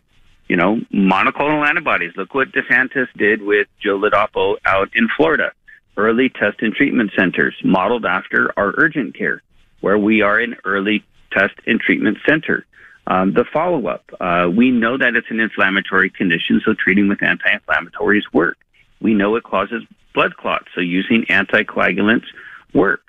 you 0.49 0.57
know, 0.57 0.79
monoclonal 0.91 1.65
antibodies. 1.65 2.11
Look 2.17 2.33
what 2.33 2.51
DeSantis 2.51 3.07
did 3.15 3.41
with 3.41 3.67
Joe 3.81 3.99
Ladapo 3.99 4.57
out 4.65 4.89
in 4.95 5.07
Florida. 5.15 5.53
Early 5.95 6.29
test 6.29 6.61
and 6.61 6.73
treatment 6.73 7.11
centers 7.15 7.55
modeled 7.63 8.05
after 8.05 8.51
our 8.57 8.73
urgent 8.77 9.15
care, 9.15 9.41
where 9.81 9.97
we 9.97 10.21
are 10.21 10.39
an 10.39 10.55
early 10.65 11.03
test 11.31 11.53
and 11.67 11.79
treatment 11.79 12.17
center. 12.27 12.65
Um, 13.09 13.33
the 13.33 13.43
follow 13.51 13.87
up, 13.87 14.05
uh, 14.21 14.49
we 14.55 14.71
know 14.71 14.97
that 14.97 15.15
it's 15.15 15.27
an 15.29 15.39
inflammatory 15.39 16.09
condition, 16.09 16.61
so 16.63 16.73
treating 16.73 17.09
with 17.09 17.21
anti 17.23 17.49
inflammatories 17.49 18.21
work. 18.31 18.57
We 19.01 19.13
know 19.13 19.35
it 19.35 19.43
causes 19.43 19.83
blood 20.13 20.37
clots, 20.37 20.67
so 20.75 20.81
using 20.81 21.25
anticoagulants 21.29 22.25
work. 22.73 23.01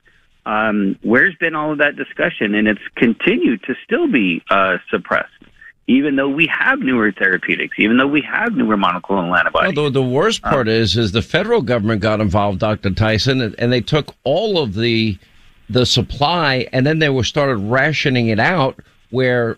Um, 0.46 0.98
where's 1.02 1.34
been 1.36 1.54
all 1.54 1.72
of 1.72 1.78
that 1.78 1.96
discussion? 1.96 2.54
And 2.54 2.66
it's 2.66 2.80
continued 2.96 3.62
to 3.64 3.74
still 3.84 4.10
be 4.10 4.42
uh, 4.50 4.78
suppressed 4.90 5.28
even 5.90 6.14
though 6.14 6.28
we 6.28 6.46
have 6.46 6.78
newer 6.78 7.10
therapeutics, 7.10 7.74
even 7.78 7.96
though 7.96 8.06
we 8.06 8.22
have 8.22 8.54
newer 8.54 8.76
monoclonal 8.76 9.36
antibodies. 9.36 9.74
The, 9.74 9.90
the 9.90 10.02
worst 10.02 10.40
part 10.40 10.68
um, 10.68 10.74
is, 10.74 10.96
is 10.96 11.10
the 11.10 11.20
federal 11.20 11.62
government 11.62 12.00
got 12.00 12.20
involved, 12.20 12.60
Dr. 12.60 12.90
Tyson, 12.90 13.40
and, 13.40 13.56
and 13.58 13.72
they 13.72 13.80
took 13.80 14.14
all 14.22 14.58
of 14.58 14.74
the 14.74 15.18
the 15.68 15.86
supply, 15.86 16.66
and 16.72 16.84
then 16.84 16.98
they 16.98 17.08
were 17.08 17.24
started 17.24 17.56
rationing 17.56 18.28
it 18.28 18.38
out. 18.38 18.78
Where, 19.10 19.56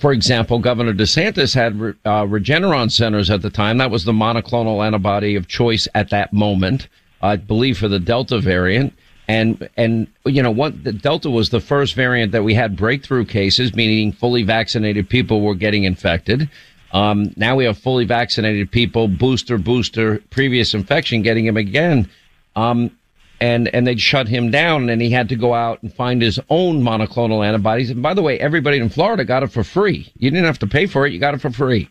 for 0.00 0.12
example, 0.12 0.58
Governor 0.58 0.92
DeSantis 0.92 1.54
had 1.54 1.72
uh, 2.04 2.24
Regeneron 2.24 2.90
centers 2.90 3.30
at 3.30 3.42
the 3.42 3.50
time. 3.50 3.78
That 3.78 3.90
was 3.90 4.04
the 4.04 4.12
monoclonal 4.12 4.84
antibody 4.84 5.36
of 5.36 5.48
choice 5.48 5.86
at 5.94 6.10
that 6.10 6.32
moment, 6.32 6.88
I 7.22 7.36
believe, 7.36 7.78
for 7.78 7.88
the 7.88 7.98
Delta 7.98 8.38
variant. 8.38 8.92
And 9.28 9.68
and 9.76 10.06
you 10.24 10.40
know 10.40 10.52
what 10.52 10.84
the 10.84 10.92
delta 10.92 11.28
was 11.28 11.50
the 11.50 11.60
first 11.60 11.94
variant 11.94 12.30
that 12.30 12.44
we 12.44 12.54
had 12.54 12.76
breakthrough 12.76 13.24
cases 13.24 13.74
meaning 13.74 14.12
fully 14.12 14.44
vaccinated 14.44 15.08
people 15.08 15.40
were 15.40 15.56
getting 15.56 15.82
infected. 15.82 16.48
Um, 16.92 17.32
now 17.36 17.56
we 17.56 17.64
have 17.64 17.76
fully 17.76 18.04
vaccinated 18.04 18.70
people 18.70 19.08
booster 19.08 19.58
booster 19.58 20.22
previous 20.30 20.74
infection 20.74 21.22
getting 21.22 21.44
them 21.44 21.56
again. 21.56 22.08
Um, 22.54 22.92
and 23.40 23.68
and 23.68 23.86
they 23.86 23.96
shut 23.96 24.28
him 24.28 24.50
down 24.50 24.88
and 24.88 25.00
he 25.02 25.10
had 25.10 25.28
to 25.28 25.36
go 25.36 25.54
out 25.54 25.82
and 25.82 25.92
find 25.92 26.22
his 26.22 26.40
own 26.48 26.82
monoclonal 26.82 27.46
antibodies 27.46 27.90
and 27.90 28.02
by 28.02 28.14
the 28.14 28.22
way 28.22 28.38
everybody 28.40 28.78
in 28.78 28.88
florida 28.88 29.24
got 29.24 29.42
it 29.42 29.52
for 29.52 29.62
free 29.62 30.10
you 30.18 30.30
didn't 30.30 30.46
have 30.46 30.58
to 30.58 30.66
pay 30.66 30.86
for 30.86 31.06
it 31.06 31.12
you 31.12 31.18
got 31.18 31.34
it 31.34 31.40
for 31.40 31.50
free 31.50 31.88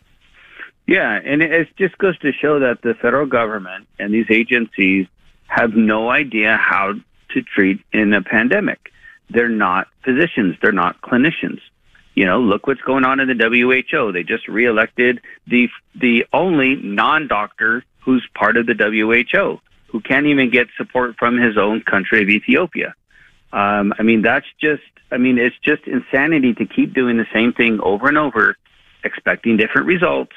yeah 0.88 1.20
and 1.24 1.42
it 1.42 1.68
just 1.78 1.98
goes 1.98 2.18
to 2.20 2.32
show 2.32 2.60
that 2.60 2.82
the 2.82 2.94
federal 2.96 3.28
government 3.28 3.88
and 4.00 4.14
these 4.14 4.28
agencies 4.30 5.06
have 5.48 5.76
no 5.76 6.10
idea 6.10 6.58
how 6.58 6.94
to 7.36 7.42
treat 7.42 7.80
in 7.94 8.14
a 8.14 8.22
pandemic. 8.22 8.92
They're 9.30 9.50
not 9.50 9.88
physicians. 10.04 10.56
They're 10.62 10.72
not 10.72 11.02
clinicians. 11.02 11.60
You 12.14 12.26
know, 12.26 12.40
look 12.40 12.68
what's 12.68 12.82
going 12.82 13.04
on 13.04 13.20
in 13.20 13.28
the 13.28 13.84
WHO. 13.92 14.12
They 14.12 14.24
just 14.24 14.48
reelected 14.48 15.22
the 15.48 15.70
the 15.94 16.26
only 16.32 16.76
non-doctor 16.76 17.84
who's 18.00 18.26
part 18.34 18.56
of 18.56 18.68
the 18.68 18.74
WHO, 18.74 19.60
who 19.88 20.02
can't 20.02 20.26
even 20.26 20.50
get 20.50 20.68
support 20.78 21.16
from 21.18 21.38
his 21.38 21.58
own 21.58 21.82
country 21.82 22.22
of 22.22 22.30
Ethiopia. 22.30 22.94
Um, 23.54 23.94
I 23.98 24.04
mean, 24.04 24.22
that's 24.22 24.48
just. 24.60 24.84
I 25.12 25.18
mean, 25.18 25.38
it's 25.38 25.56
just 25.64 25.84
insanity 25.86 26.56
to 26.56 26.66
keep 26.66 26.94
doing 26.94 27.18
the 27.18 27.28
same 27.32 27.54
thing 27.54 27.80
over 27.82 28.08
and 28.08 28.18
over, 28.18 28.58
expecting 29.04 29.56
different 29.56 29.86
results, 29.86 30.34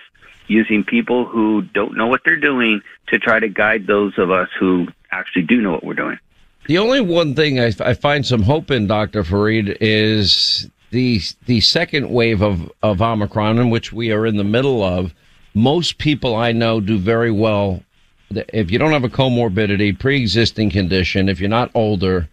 using 0.46 0.84
people 0.84 1.24
who 1.24 1.62
don't 1.62 1.96
know 1.96 2.06
what 2.06 2.20
they're 2.24 2.36
doing 2.36 2.82
to 3.08 3.18
try 3.18 3.40
to 3.40 3.48
guide 3.48 3.86
those 3.86 4.18
of 4.18 4.30
us 4.30 4.48
who 4.60 4.86
actually 5.10 5.42
do 5.42 5.60
know 5.60 5.72
what 5.72 5.84
we're 5.84 5.94
doing. 5.94 6.18
The 6.66 6.78
only 6.78 7.00
one 7.00 7.34
thing 7.34 7.58
I, 7.58 7.72
I 7.80 7.94
find 7.94 8.26
some 8.26 8.42
hope 8.42 8.70
in, 8.70 8.86
Dr. 8.86 9.22
Fareed, 9.22 9.76
is 9.80 10.68
the 10.90 11.20
the 11.46 11.60
second 11.60 12.10
wave 12.10 12.42
of, 12.42 12.70
of 12.82 13.00
Omicron, 13.00 13.58
in 13.58 13.70
which 13.70 13.92
we 13.92 14.12
are 14.12 14.26
in 14.26 14.36
the 14.36 14.44
middle 14.44 14.82
of. 14.82 15.14
Most 15.54 15.98
people 15.98 16.36
I 16.36 16.52
know 16.52 16.80
do 16.80 16.98
very 16.98 17.30
well. 17.30 17.82
If 18.30 18.70
you 18.70 18.78
don't 18.78 18.92
have 18.92 19.04
a 19.04 19.08
comorbidity, 19.08 19.98
pre-existing 19.98 20.70
condition, 20.70 21.28
if 21.28 21.40
you're 21.40 21.48
not 21.48 21.70
older, 21.74 22.28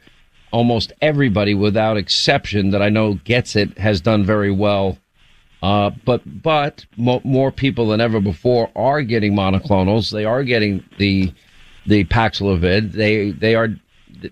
almost 0.52 0.94
everybody, 1.02 1.54
without 1.54 1.98
exception, 1.98 2.72
that 2.72 2.82
I 2.82 2.90
know 2.90 3.16
gets 3.24 3.56
it, 3.56 3.78
has 3.78 4.02
done 4.02 4.25
very 4.25 4.52
well. 4.52 4.98
Uh, 5.64 5.92
but 6.04 6.22
but 6.44 6.86
mo- 6.98 7.22
more 7.24 7.52
people 7.52 7.88
than 7.88 8.02
ever 8.02 8.20
before 8.20 8.70
are 8.75 9.02
getting 9.02 9.34
monoclonals. 9.34 10.12
They 10.12 10.25
are 10.25 10.44
getting 10.44 10.84
the 10.98 11.34
the 11.86 12.04
Paxlovid. 12.06 12.92
They 12.92 13.32
they 13.32 13.56
are 13.56 13.70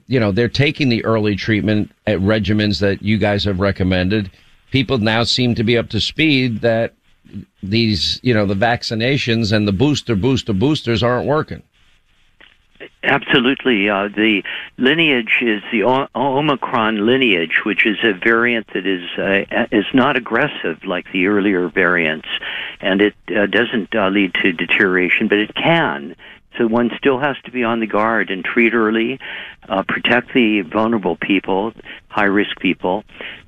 you 0.08 0.20
know, 0.20 0.32
they're 0.32 0.50
taking 0.50 0.90
the 0.90 1.04
early 1.06 1.36
treatment 1.36 1.92
at 2.08 2.20
regimens 2.20 2.80
that 2.80 3.02
you 3.02 3.18
guys 3.18 3.44
have 3.44 3.60
recommended. 3.60 4.32
People 4.72 4.98
now 4.98 5.24
seem 5.24 5.56
to 5.56 5.64
be 5.64 5.78
up 5.78 5.90
to 5.90 6.00
speed 6.00 6.62
that 6.62 6.94
these, 7.62 8.20
you 8.24 8.34
know, 8.34 8.46
the 8.46 8.56
vaccinations 8.56 9.52
and 9.52 9.68
the 9.68 9.72
booster, 9.72 10.16
booster, 10.16 10.54
boosters 10.54 11.04
aren't 11.04 11.28
working. 11.28 11.64
Absolutely. 13.04 13.90
Uh, 13.90 14.08
the 14.08 14.44
lineage 14.78 15.40
is 15.42 15.62
the 15.72 15.84
o- 15.84 16.08
Omicron 16.16 17.06
lineage, 17.06 17.62
which 17.66 17.86
is 17.86 17.98
a 18.04 18.14
variant 18.14 18.68
that 18.74 18.86
is 18.86 19.04
uh, 19.18 19.66
is 19.72 19.86
not 19.94 20.16
aggressive 20.16 20.84
like 20.86 21.06
the 21.12 21.28
earlier 21.28 21.68
variants, 21.70 22.28
and 22.80 23.02
it 23.02 23.14
uh, 23.30 23.46
doesn't 23.46 23.94
uh, 23.96 24.10
lead 24.10 24.34
to 24.42 24.52
deterioration, 24.54 25.28
but 25.28 25.38
it 25.38 25.54
can. 25.56 26.16
So 26.58 26.68
one 26.68 26.92
still 26.98 27.20
has 27.20 27.36
to 27.46 27.52
be 27.52 27.64
on 27.64 27.80
the 27.80 27.88
guard 27.88 28.30
and 28.30 28.44
treat 28.44 28.74
early, 28.74 29.20
uh, 29.68 29.84
protect 29.88 30.34
the 30.34 30.62
vulnerable 30.62 31.16
people, 31.16 31.74
high 32.10 32.26
risk 32.26 32.60
people, 32.60 33.04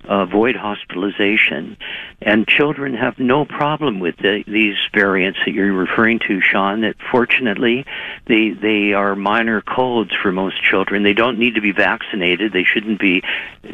uh, 0.10 0.22
avoid 0.22 0.56
hospitalization. 0.56 1.78
And 2.22 2.48
children 2.48 2.96
have 2.96 3.20
no 3.20 3.46
problem 3.46 4.00
with 4.00 4.18
the, 4.18 4.44
these 4.48 4.76
variants 4.94 5.40
that 5.46 5.54
you're 5.54 5.72
referring 5.72 6.20
to, 6.28 6.42
Sean, 6.42 6.82
that 6.82 6.96
fortunately 7.12 7.86
they, 8.26 8.50
they 8.50 8.94
are 8.94 9.16
minor 9.16 9.62
colds 9.62 10.12
for 10.22 10.32
most 10.32 10.64
children. 10.64 11.04
They 11.04 11.14
don't 11.14 11.38
need 11.38 11.56
to 11.56 11.62
be 11.62 11.72
vaccinated. 11.72 12.54
They 12.54 12.64
shouldn't 12.64 13.00
be 13.00 13.22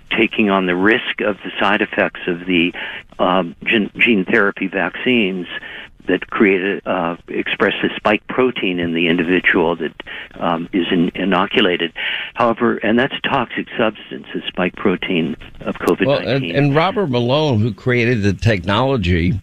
taking 0.09 0.50
on 0.50 0.65
the 0.65 0.75
risk 0.75 1.21
of 1.21 1.38
the 1.38 1.51
side 1.59 1.81
effects 1.81 2.21
of 2.27 2.45
the 2.45 2.73
um, 3.19 3.55
gene, 3.63 3.91
gene 3.97 4.25
therapy 4.25 4.67
vaccines 4.67 5.47
that 6.08 6.29
create 6.29 6.62
a, 6.86 6.89
uh, 6.89 7.17
express 7.27 7.74
a 7.84 7.96
spike 7.96 8.25
protein 8.27 8.79
in 8.79 8.93
the 8.93 9.08
individual 9.08 9.75
that 9.75 9.93
um, 10.36 10.70
is 10.74 10.88
in, 10.91 11.12
inoculated. 11.15 11.93
However, 12.34 12.77
and 12.77 12.98
that's 12.98 13.13
a 13.13 13.29
toxic 13.29 13.67
substance, 13.77 14.27
the 14.34 14.41
spike 14.48 14.75
protein 14.75 15.36
of 15.62 15.75
COVID 15.75 16.05
19. 16.05 16.08
Well, 16.08 16.27
and, 16.27 16.46
and 16.46 16.75
Robert 16.75 17.08
Malone, 17.08 17.60
who 17.60 17.74
created 17.74 18.24
the 18.24 18.34
technology 18.34 19.39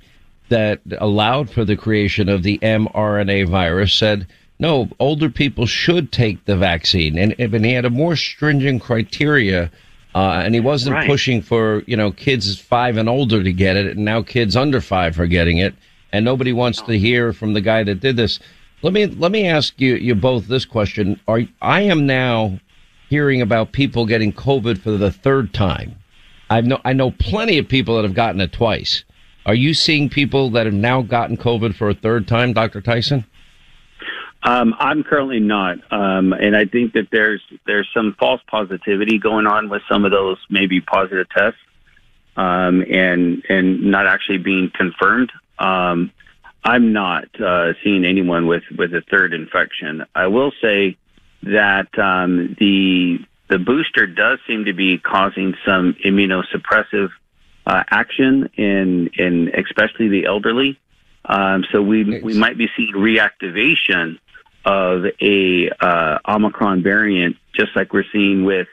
that 0.49 0.81
allowed 0.99 1.51
for 1.51 1.65
the 1.65 1.77
creation 1.77 2.29
of 2.29 2.43
the 2.43 2.59
mRNA 2.59 3.49
virus, 3.49 3.93
said, 3.93 4.27
no, 4.59 4.89
older 4.99 5.31
people 5.31 5.67
should 5.67 6.11
take 6.11 6.45
the 6.45 6.57
vaccine. 6.57 7.17
And, 7.17 7.35
and 7.39 7.65
he 7.65 7.73
had 7.73 7.85
a 7.85 7.91
more 7.91 8.17
stringent 8.17 8.83
criteria. 8.83 9.71
Uh, 10.15 10.43
and 10.45 10.55
he 10.55 10.61
wasn't 10.61 10.95
right. 10.95 11.07
pushing 11.07 11.43
for, 11.43 11.85
you 11.87 11.97
know, 11.97 12.11
kids 12.11 12.59
five 12.59 12.97
and 12.97 13.09
older 13.09 13.43
to 13.43 13.53
get 13.53 13.77
it. 13.77 13.97
And 13.97 14.05
now 14.05 14.23
kids 14.23 14.57
under 14.57 14.81
five 14.81 15.21
are 15.21 15.27
getting 15.27 15.59
it 15.59 15.75
and 16.13 16.25
nobody 16.25 16.53
wants 16.53 16.81
to 16.83 16.99
hear 16.99 17.33
from 17.33 17.53
the 17.53 17.61
guy 17.61 17.83
that 17.85 18.01
did 18.01 18.17
this. 18.17 18.41
Let 18.83 18.93
me 18.93 19.07
let 19.07 19.33
me 19.33 19.47
ask 19.47 19.81
you 19.81 19.97
you 19.97 20.15
both 20.15 20.47
this 20.47 20.65
question. 20.65 21.21
Are 21.27 21.43
I 21.61 21.83
am 21.83 22.07
now 22.07 22.61
hearing 23.09 23.41
about 23.41 23.73
people 23.73 24.07
getting 24.07 24.33
COVID 24.33 24.79
for 24.79 24.93
the 24.93 25.11
third 25.11 25.53
time. 25.53 25.97
I 26.51 26.61
know 26.61 26.81
I 26.85 26.93
know 26.93 27.11
plenty 27.11 27.59
of 27.59 27.69
people 27.69 27.97
that 27.97 28.05
have 28.05 28.15
gotten 28.15 28.41
it 28.41 28.53
twice. 28.53 29.05
Are 29.47 29.55
you 29.55 29.75
seeing 29.75 30.09
people 30.09 30.51
that 30.51 30.67
have 30.67 30.75
now 30.75 31.03
gotten 31.03 31.37
COVID 31.37 31.75
for 31.75 31.89
a 31.89 31.95
third 31.95 32.29
time, 32.29 32.53
Dr. 32.53 32.81
Tyson? 32.81 33.25
Um, 34.43 34.75
I'm 34.79 35.03
currently 35.03 35.41
not, 35.41 35.79
um, 35.91 36.33
and 36.33 36.57
I 36.57 36.65
think 36.65 36.93
that 36.93 37.09
there's 37.11 37.43
there's 37.67 37.89
some 37.93 38.15
false 38.19 38.41
positivity 38.47 39.19
going 39.19 39.47
on 39.47 39.69
with 39.69 39.83
some 39.91 40.05
of 40.05 40.11
those 40.11 40.39
maybe 40.49 40.81
positive 40.81 41.29
tests, 41.31 41.59
um, 42.37 42.83
and 42.83 43.43
and 43.49 43.91
not 43.91 44.07
actually 44.07 44.39
being 44.39 44.71
confirmed. 44.75 45.33
Um, 45.59 46.13
I'm 46.65 46.93
not 46.93 47.29
uh, 47.41 47.73
seeing 47.83 48.05
anyone 48.05 48.47
with 48.47 48.65
with 48.77 48.93
a 48.95 49.03
third 49.11 49.33
infection. 49.33 50.05
I 50.15 50.27
will 50.27 50.53
say 50.61 50.97
that 51.43 51.99
um, 51.99 52.57
the 52.59 53.19
the 53.49 53.59
booster 53.59 54.07
does 54.07 54.39
seem 54.47 54.65
to 54.67 54.73
be 54.73 54.99
causing 54.99 55.55
some 55.65 55.97
immunosuppressive 56.05 57.11
uh, 57.67 57.85
action 57.91 58.51
in 58.57 59.11
in 59.19 59.51
especially 59.55 60.09
the 60.09 60.27
elderly. 60.27 60.79
Um, 61.25 61.65
so 61.73 61.83
we 61.83 62.21
we 62.21 62.35
might 62.35 62.59
be 62.59 62.69
seeing 62.77 62.95
reactivation 62.95 64.19
of 64.65 65.05
a 65.21 65.71
uh, 65.81 66.19
Omicron 66.27 66.83
variant, 66.83 67.37
just 67.55 67.75
like 67.77 67.93
we're 67.93 68.05
seeing 68.13 68.45
with 68.45 68.67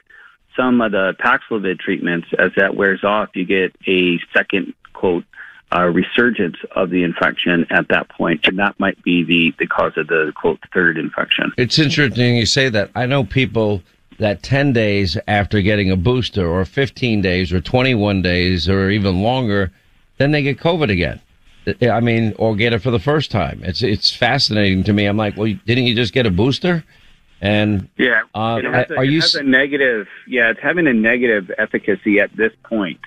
some 0.56 0.80
of 0.80 0.92
the 0.92 1.14
Paxlovid 1.20 1.78
treatments. 1.78 2.28
As 2.38 2.50
that 2.56 2.74
wears 2.74 3.04
off, 3.04 3.30
you 3.34 3.44
get 3.44 3.74
a 3.86 4.18
second 4.34 4.74
quote 4.92 5.24
uh, 5.74 5.82
resurgence 5.84 6.56
of 6.74 6.90
the 6.90 7.02
infection 7.02 7.66
at 7.70 7.88
that 7.88 8.08
point, 8.08 8.46
and 8.46 8.58
that 8.58 8.78
might 8.78 9.02
be 9.02 9.24
the 9.24 9.54
the 9.58 9.66
cause 9.66 9.92
of 9.96 10.06
the 10.06 10.32
quote 10.34 10.60
third 10.72 10.96
infection. 10.98 11.52
It's 11.56 11.78
interesting 11.78 12.36
you 12.36 12.46
say 12.46 12.68
that. 12.68 12.90
I 12.94 13.06
know 13.06 13.24
people 13.24 13.82
that 14.18 14.42
10 14.42 14.72
days 14.72 15.18
after 15.28 15.60
getting 15.60 15.90
a 15.90 15.96
booster 15.96 16.48
or 16.48 16.64
15 16.64 17.20
days 17.20 17.52
or 17.52 17.60
21 17.60 18.22
days 18.22 18.68
or 18.68 18.90
even 18.90 19.22
longer, 19.22 19.70
then 20.16 20.32
they 20.32 20.42
get 20.42 20.58
COVID 20.58 20.90
again. 20.90 21.20
I 21.82 22.00
mean, 22.00 22.34
or 22.38 22.54
get 22.54 22.72
it 22.72 22.78
for 22.80 22.90
the 22.92 23.00
first 23.00 23.30
time. 23.30 23.60
It's 23.64 23.82
it's 23.82 24.14
fascinating 24.14 24.84
to 24.84 24.92
me. 24.92 25.06
I'm 25.06 25.16
like, 25.16 25.36
well, 25.36 25.52
didn't 25.66 25.84
you 25.84 25.96
just 25.96 26.12
get 26.12 26.24
a 26.24 26.30
booster? 26.30 26.84
And 27.40 27.88
yeah, 27.98 28.22
uh, 28.34 28.60
a, 28.64 28.96
are 28.96 29.04
you? 29.04 29.18
It 29.18 29.34
a 29.34 29.42
negative. 29.42 30.06
Yeah, 30.28 30.50
it's 30.50 30.60
having 30.60 30.86
a 30.86 30.92
negative 30.92 31.50
efficacy 31.58 32.20
at 32.20 32.34
this 32.36 32.52
point, 32.62 33.00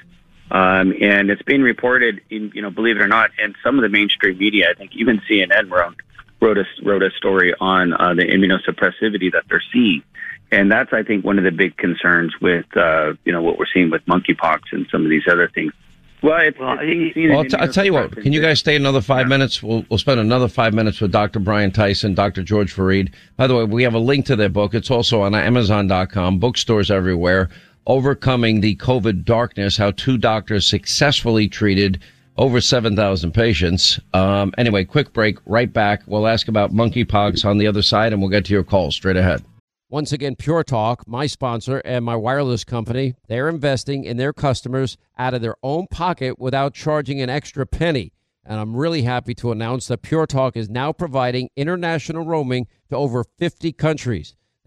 um, 0.51 0.93
and 1.01 1.29
it's 1.29 1.41
being 1.43 1.61
reported. 1.61 2.21
In 2.29 2.51
you 2.53 2.61
know, 2.61 2.69
believe 2.69 2.97
it 2.97 3.01
or 3.01 3.07
not, 3.07 3.31
in 3.37 3.55
some 3.63 3.77
of 3.77 3.83
the 3.83 3.89
mainstream 3.89 4.37
media. 4.37 4.69
I 4.69 4.73
think 4.73 4.91
even 4.95 5.21
CNN 5.29 5.69
wrote 5.69 5.95
wrote 6.41 6.57
a 6.57 6.65
wrote 6.83 7.03
a 7.03 7.11
story 7.11 7.53
on 7.59 7.93
uh, 7.93 8.13
the 8.13 8.23
immunosuppressivity 8.23 9.31
that 9.31 9.43
they're 9.49 9.63
seeing, 9.71 10.03
and 10.51 10.71
that's 10.71 10.93
I 10.93 11.03
think 11.03 11.25
one 11.25 11.37
of 11.37 11.43
the 11.43 11.51
big 11.51 11.77
concerns 11.77 12.33
with 12.41 12.65
uh, 12.75 13.13
you 13.25 13.31
know 13.31 13.41
what 13.41 13.57
we're 13.57 13.67
seeing 13.73 13.89
with 13.89 14.05
monkeypox 14.05 14.61
and 14.71 14.87
some 14.91 15.03
of 15.03 15.09
these 15.09 15.27
other 15.29 15.49
things. 15.53 15.73
Well, 16.21 16.37
it's, 16.41 16.59
well, 16.59 16.77
it's 16.81 17.15
well 17.15 17.37
I'll, 17.37 17.45
t- 17.45 17.55
I'll 17.55 17.71
tell 17.71 17.85
you 17.85 17.93
what. 17.93 18.11
Can 18.11 18.33
you 18.33 18.41
guys 18.41 18.59
stay 18.59 18.75
another 18.75 18.99
five 18.99 19.21
yeah. 19.21 19.29
minutes? 19.29 19.63
We'll 19.63 19.85
we'll 19.89 19.99
spend 19.99 20.19
another 20.19 20.49
five 20.49 20.73
minutes 20.73 20.99
with 20.99 21.11
Dr. 21.11 21.39
Brian 21.39 21.71
Tyson, 21.71 22.13
Dr. 22.13 22.43
George 22.43 22.75
Fareed. 22.75 23.13
By 23.37 23.47
the 23.47 23.55
way, 23.55 23.63
we 23.63 23.83
have 23.83 23.93
a 23.93 23.99
link 23.99 24.25
to 24.25 24.35
their 24.35 24.49
book. 24.49 24.73
It's 24.73 24.91
also 24.91 25.21
on 25.21 25.33
Amazon.com, 25.33 26.39
bookstores 26.39 26.91
everywhere. 26.91 27.49
Overcoming 27.87 28.61
the 28.61 28.75
COVID 28.75 29.25
darkness: 29.25 29.77
How 29.77 29.91
two 29.91 30.17
doctors 30.17 30.67
successfully 30.67 31.47
treated 31.47 32.01
over 32.39 32.61
7,000 32.61 33.33
patients. 33.33 33.99
Um, 34.13 34.53
anyway, 34.57 34.85
quick 34.85 35.11
break. 35.11 35.37
Right 35.45 35.71
back. 35.71 36.03
We'll 36.07 36.25
ask 36.25 36.47
about 36.47 36.71
monkeypox 36.71 37.43
on 37.43 37.57
the 37.57 37.67
other 37.67 37.81
side, 37.81 38.13
and 38.13 38.21
we'll 38.21 38.31
get 38.31 38.45
to 38.45 38.53
your 38.53 38.63
calls 38.63 38.95
straight 38.95 39.17
ahead. 39.17 39.43
Once 39.91 40.13
again, 40.13 40.35
Pure 40.35 40.63
Talk, 40.63 41.05
my 41.07 41.25
sponsor 41.25 41.79
and 41.79 42.05
my 42.05 42.15
wireless 42.15 42.63
company, 42.63 43.15
they're 43.27 43.49
investing 43.49 44.05
in 44.05 44.17
their 44.17 44.31
customers 44.31 44.97
out 45.17 45.33
of 45.33 45.41
their 45.41 45.55
own 45.63 45.87
pocket 45.87 46.39
without 46.39 46.75
charging 46.75 47.19
an 47.21 47.29
extra 47.29 47.65
penny. 47.65 48.13
And 48.45 48.59
I'm 48.59 48.75
really 48.75 49.01
happy 49.01 49.33
to 49.35 49.51
announce 49.51 49.87
that 49.87 50.03
Pure 50.03 50.27
Talk 50.27 50.55
is 50.55 50.69
now 50.69 50.93
providing 50.93 51.49
international 51.57 52.23
roaming 52.23 52.67
to 52.89 52.95
over 52.95 53.25
50 53.37 53.73
countries. 53.73 54.35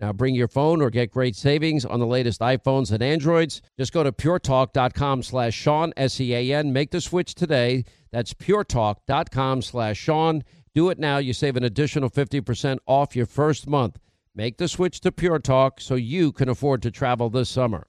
Now 0.00 0.12
bring 0.12 0.34
your 0.34 0.48
phone 0.48 0.80
or 0.80 0.90
get 0.90 1.10
great 1.10 1.34
savings 1.34 1.84
on 1.84 1.98
the 1.98 2.06
latest 2.06 2.40
iPhones 2.40 2.92
and 2.92 3.02
Androids. 3.02 3.60
Just 3.76 3.92
go 3.92 4.04
to 4.04 4.12
puretalk.com 4.12 5.22
slash 5.24 5.54
Sean, 5.54 5.92
S-E-A-N. 5.96 6.72
Make 6.72 6.92
the 6.92 7.00
switch 7.00 7.34
today. 7.34 7.84
That's 8.12 8.32
puretalk.com 8.32 9.62
slash 9.62 9.98
Sean. 9.98 10.44
Do 10.74 10.88
it 10.90 10.98
now. 10.98 11.18
You 11.18 11.32
save 11.32 11.56
an 11.56 11.64
additional 11.64 12.10
50% 12.10 12.78
off 12.86 13.16
your 13.16 13.26
first 13.26 13.66
month. 13.66 13.98
Make 14.34 14.58
the 14.58 14.68
switch 14.68 15.00
to 15.00 15.10
Pure 15.10 15.40
Talk 15.40 15.80
so 15.80 15.96
you 15.96 16.30
can 16.30 16.48
afford 16.48 16.80
to 16.82 16.92
travel 16.92 17.28
this 17.28 17.48
summer. 17.48 17.88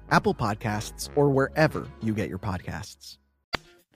Apple 0.11 0.35
Podcasts, 0.35 1.09
or 1.15 1.29
wherever 1.29 1.87
you 2.01 2.13
get 2.13 2.29
your 2.29 2.39
podcasts. 2.39 3.17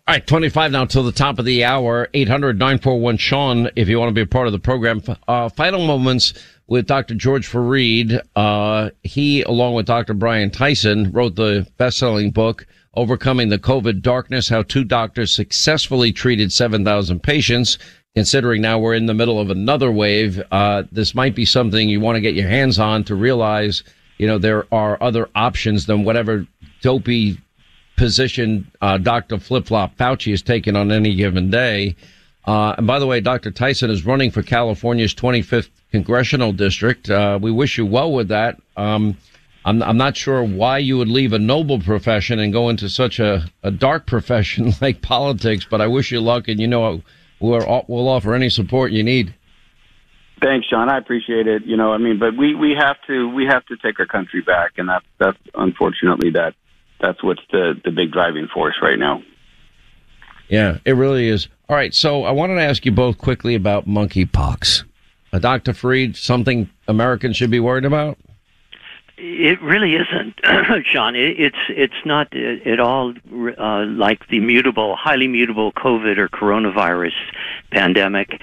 All 0.07 0.13
right, 0.13 0.27
25 0.27 0.71
now 0.71 0.85
till 0.85 1.01
the 1.01 1.11
top 1.11 1.39
of 1.39 1.45
the 1.45 1.63
hour. 1.63 2.09
800 2.13 2.59
941 2.59 3.17
Sean, 3.17 3.69
if 3.75 3.89
you 3.89 3.97
want 3.97 4.09
to 4.09 4.13
be 4.13 4.21
a 4.21 4.27
part 4.27 4.45
of 4.45 4.53
the 4.53 4.59
program. 4.59 5.01
Uh, 5.27 5.49
final 5.49 5.85
moments 5.85 6.35
with 6.67 6.85
Dr. 6.85 7.15
George 7.15 7.49
Fareed. 7.49 8.21
Uh, 8.35 8.91
he, 9.01 9.41
along 9.41 9.73
with 9.73 9.87
Dr. 9.87 10.13
Brian 10.13 10.51
Tyson, 10.51 11.11
wrote 11.11 11.35
the 11.35 11.67
best 11.77 11.97
selling 11.97 12.29
book, 12.29 12.67
Overcoming 12.93 13.49
the 13.49 13.57
COVID 13.57 14.03
Darkness 14.03 14.47
How 14.47 14.61
Two 14.61 14.83
Doctors 14.83 15.33
Successfully 15.33 16.11
Treated 16.11 16.51
7,000 16.51 17.23
Patients. 17.23 17.79
Considering 18.13 18.61
now 18.61 18.77
we're 18.77 18.93
in 18.93 19.07
the 19.07 19.13
middle 19.15 19.39
of 19.39 19.49
another 19.49 19.91
wave, 19.91 20.39
uh, 20.51 20.83
this 20.91 21.15
might 21.15 21.33
be 21.33 21.45
something 21.45 21.89
you 21.89 21.99
want 21.99 22.15
to 22.15 22.21
get 22.21 22.35
your 22.35 22.47
hands 22.47 22.77
on 22.77 23.03
to 23.05 23.15
realize 23.15 23.83
you 24.17 24.27
know, 24.27 24.37
there 24.37 24.65
are 24.73 25.01
other 25.01 25.29
options 25.35 25.85
than 25.85 26.03
whatever 26.03 26.47
dopey 26.81 27.37
position 27.97 28.69
uh, 28.81 28.97
Dr. 28.97 29.39
Flip 29.39 29.65
Flop 29.65 29.95
Fauci 29.97 30.33
is 30.33 30.41
taking 30.41 30.75
on 30.75 30.91
any 30.91 31.15
given 31.15 31.49
day. 31.49 31.95
Uh, 32.45 32.75
and 32.77 32.85
by 32.85 32.99
the 32.99 33.07
way, 33.07 33.21
Dr. 33.21 33.51
Tyson 33.51 33.89
is 33.89 34.05
running 34.05 34.31
for 34.31 34.43
California's 34.43 35.15
25th 35.15 35.69
congressional 35.91 36.51
district. 36.51 37.09
Uh, 37.09 37.39
we 37.41 37.51
wish 37.51 37.77
you 37.77 37.85
well 37.85 38.11
with 38.11 38.27
that. 38.27 38.61
Um, 38.77 39.17
I'm, 39.63 39.81
I'm 39.81 39.97
not 39.97 40.15
sure 40.15 40.43
why 40.43 40.77
you 40.77 40.97
would 40.99 41.07
leave 41.07 41.33
a 41.33 41.39
noble 41.39 41.79
profession 41.79 42.37
and 42.37 42.53
go 42.53 42.69
into 42.69 42.87
such 42.87 43.19
a, 43.19 43.49
a 43.63 43.71
dark 43.71 44.05
profession 44.05 44.73
like 44.81 45.01
politics, 45.01 45.65
but 45.69 45.81
I 45.81 45.87
wish 45.87 46.11
you 46.11 46.21
luck 46.21 46.47
and 46.47 46.59
you 46.59 46.67
know 46.67 47.01
we'll, 47.39 47.85
we'll 47.87 48.07
offer 48.07 48.35
any 48.35 48.49
support 48.49 48.91
you 48.91 49.03
need. 49.03 49.33
Thanks, 50.45 50.67
Sean. 50.67 50.89
I 50.89 50.99
appreciate 50.99 51.47
it. 51.47 51.65
You 51.65 51.75
know, 51.75 51.91
I 51.91 51.97
mean, 51.97 52.19
but 52.19 52.37
we, 52.37 52.53
we 52.53 52.75
have 52.79 52.97
to 53.07 53.27
we 53.27 53.47
have 53.47 53.65
to 53.65 53.77
take 53.77 53.99
our 53.99 54.05
country 54.05 54.41
back, 54.41 54.73
and 54.77 54.87
that's 54.87 55.05
that's 55.17 55.39
unfortunately 55.55 56.29
that 56.31 56.53
that's 57.01 57.23
what's 57.23 57.41
the 57.51 57.73
the 57.83 57.89
big 57.89 58.11
driving 58.11 58.47
force 58.53 58.75
right 58.79 58.99
now. 58.99 59.23
Yeah, 60.47 60.77
it 60.85 60.91
really 60.91 61.29
is. 61.29 61.47
All 61.67 61.75
right, 61.75 61.95
so 61.95 62.25
I 62.25 62.31
wanted 62.31 62.55
to 62.55 62.61
ask 62.61 62.85
you 62.85 62.91
both 62.91 63.17
quickly 63.17 63.55
about 63.55 63.87
monkeypox. 63.87 64.83
Uh, 65.33 65.39
Dr. 65.39 65.71
Fareed, 65.71 66.15
something 66.15 66.69
Americans 66.87 67.37
should 67.37 67.49
be 67.49 67.59
worried 67.59 67.85
about? 67.85 68.19
It 69.17 69.59
really 69.63 69.95
isn't, 69.95 70.41
Sean. 70.85 71.15
It, 71.15 71.39
it's 71.39 71.57
it's 71.69 72.05
not 72.05 72.31
at 72.35 72.79
all 72.79 73.15
uh, 73.57 73.85
like 73.87 74.27
the 74.27 74.39
mutable, 74.41 74.95
highly 74.95 75.27
mutable 75.27 75.71
COVID 75.71 76.19
or 76.19 76.29
coronavirus 76.29 77.13
pandemic 77.71 78.39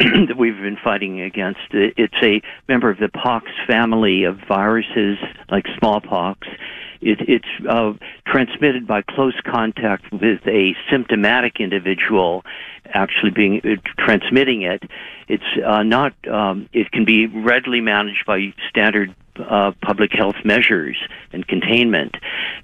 that 0.28 0.36
we've 0.38 0.56
been 0.56 0.78
fighting 0.82 1.20
against. 1.20 1.60
It's 1.72 2.14
a 2.22 2.40
member 2.68 2.88
of 2.90 2.98
the 2.98 3.10
pox 3.10 3.50
family 3.66 4.24
of 4.24 4.38
viruses 4.48 5.18
like 5.50 5.66
smallpox. 5.78 6.48
It, 7.00 7.18
it's 7.28 7.66
uh, 7.68 7.92
transmitted 8.26 8.86
by 8.86 9.02
close 9.02 9.38
contact 9.44 10.12
with 10.12 10.46
a 10.46 10.74
symptomatic 10.90 11.60
individual 11.60 12.44
actually 12.92 13.30
being 13.30 13.60
uh, 13.64 13.76
transmitting 13.98 14.62
it. 14.62 14.82
It's 15.28 15.44
uh, 15.64 15.82
not. 15.82 16.12
Um, 16.28 16.68
it 16.72 16.90
can 16.90 17.04
be 17.04 17.26
readily 17.26 17.80
managed 17.80 18.26
by 18.26 18.52
standard 18.68 19.14
uh, 19.38 19.72
public 19.82 20.10
health 20.12 20.36
measures 20.44 20.96
and 21.32 21.46
containment. 21.46 22.16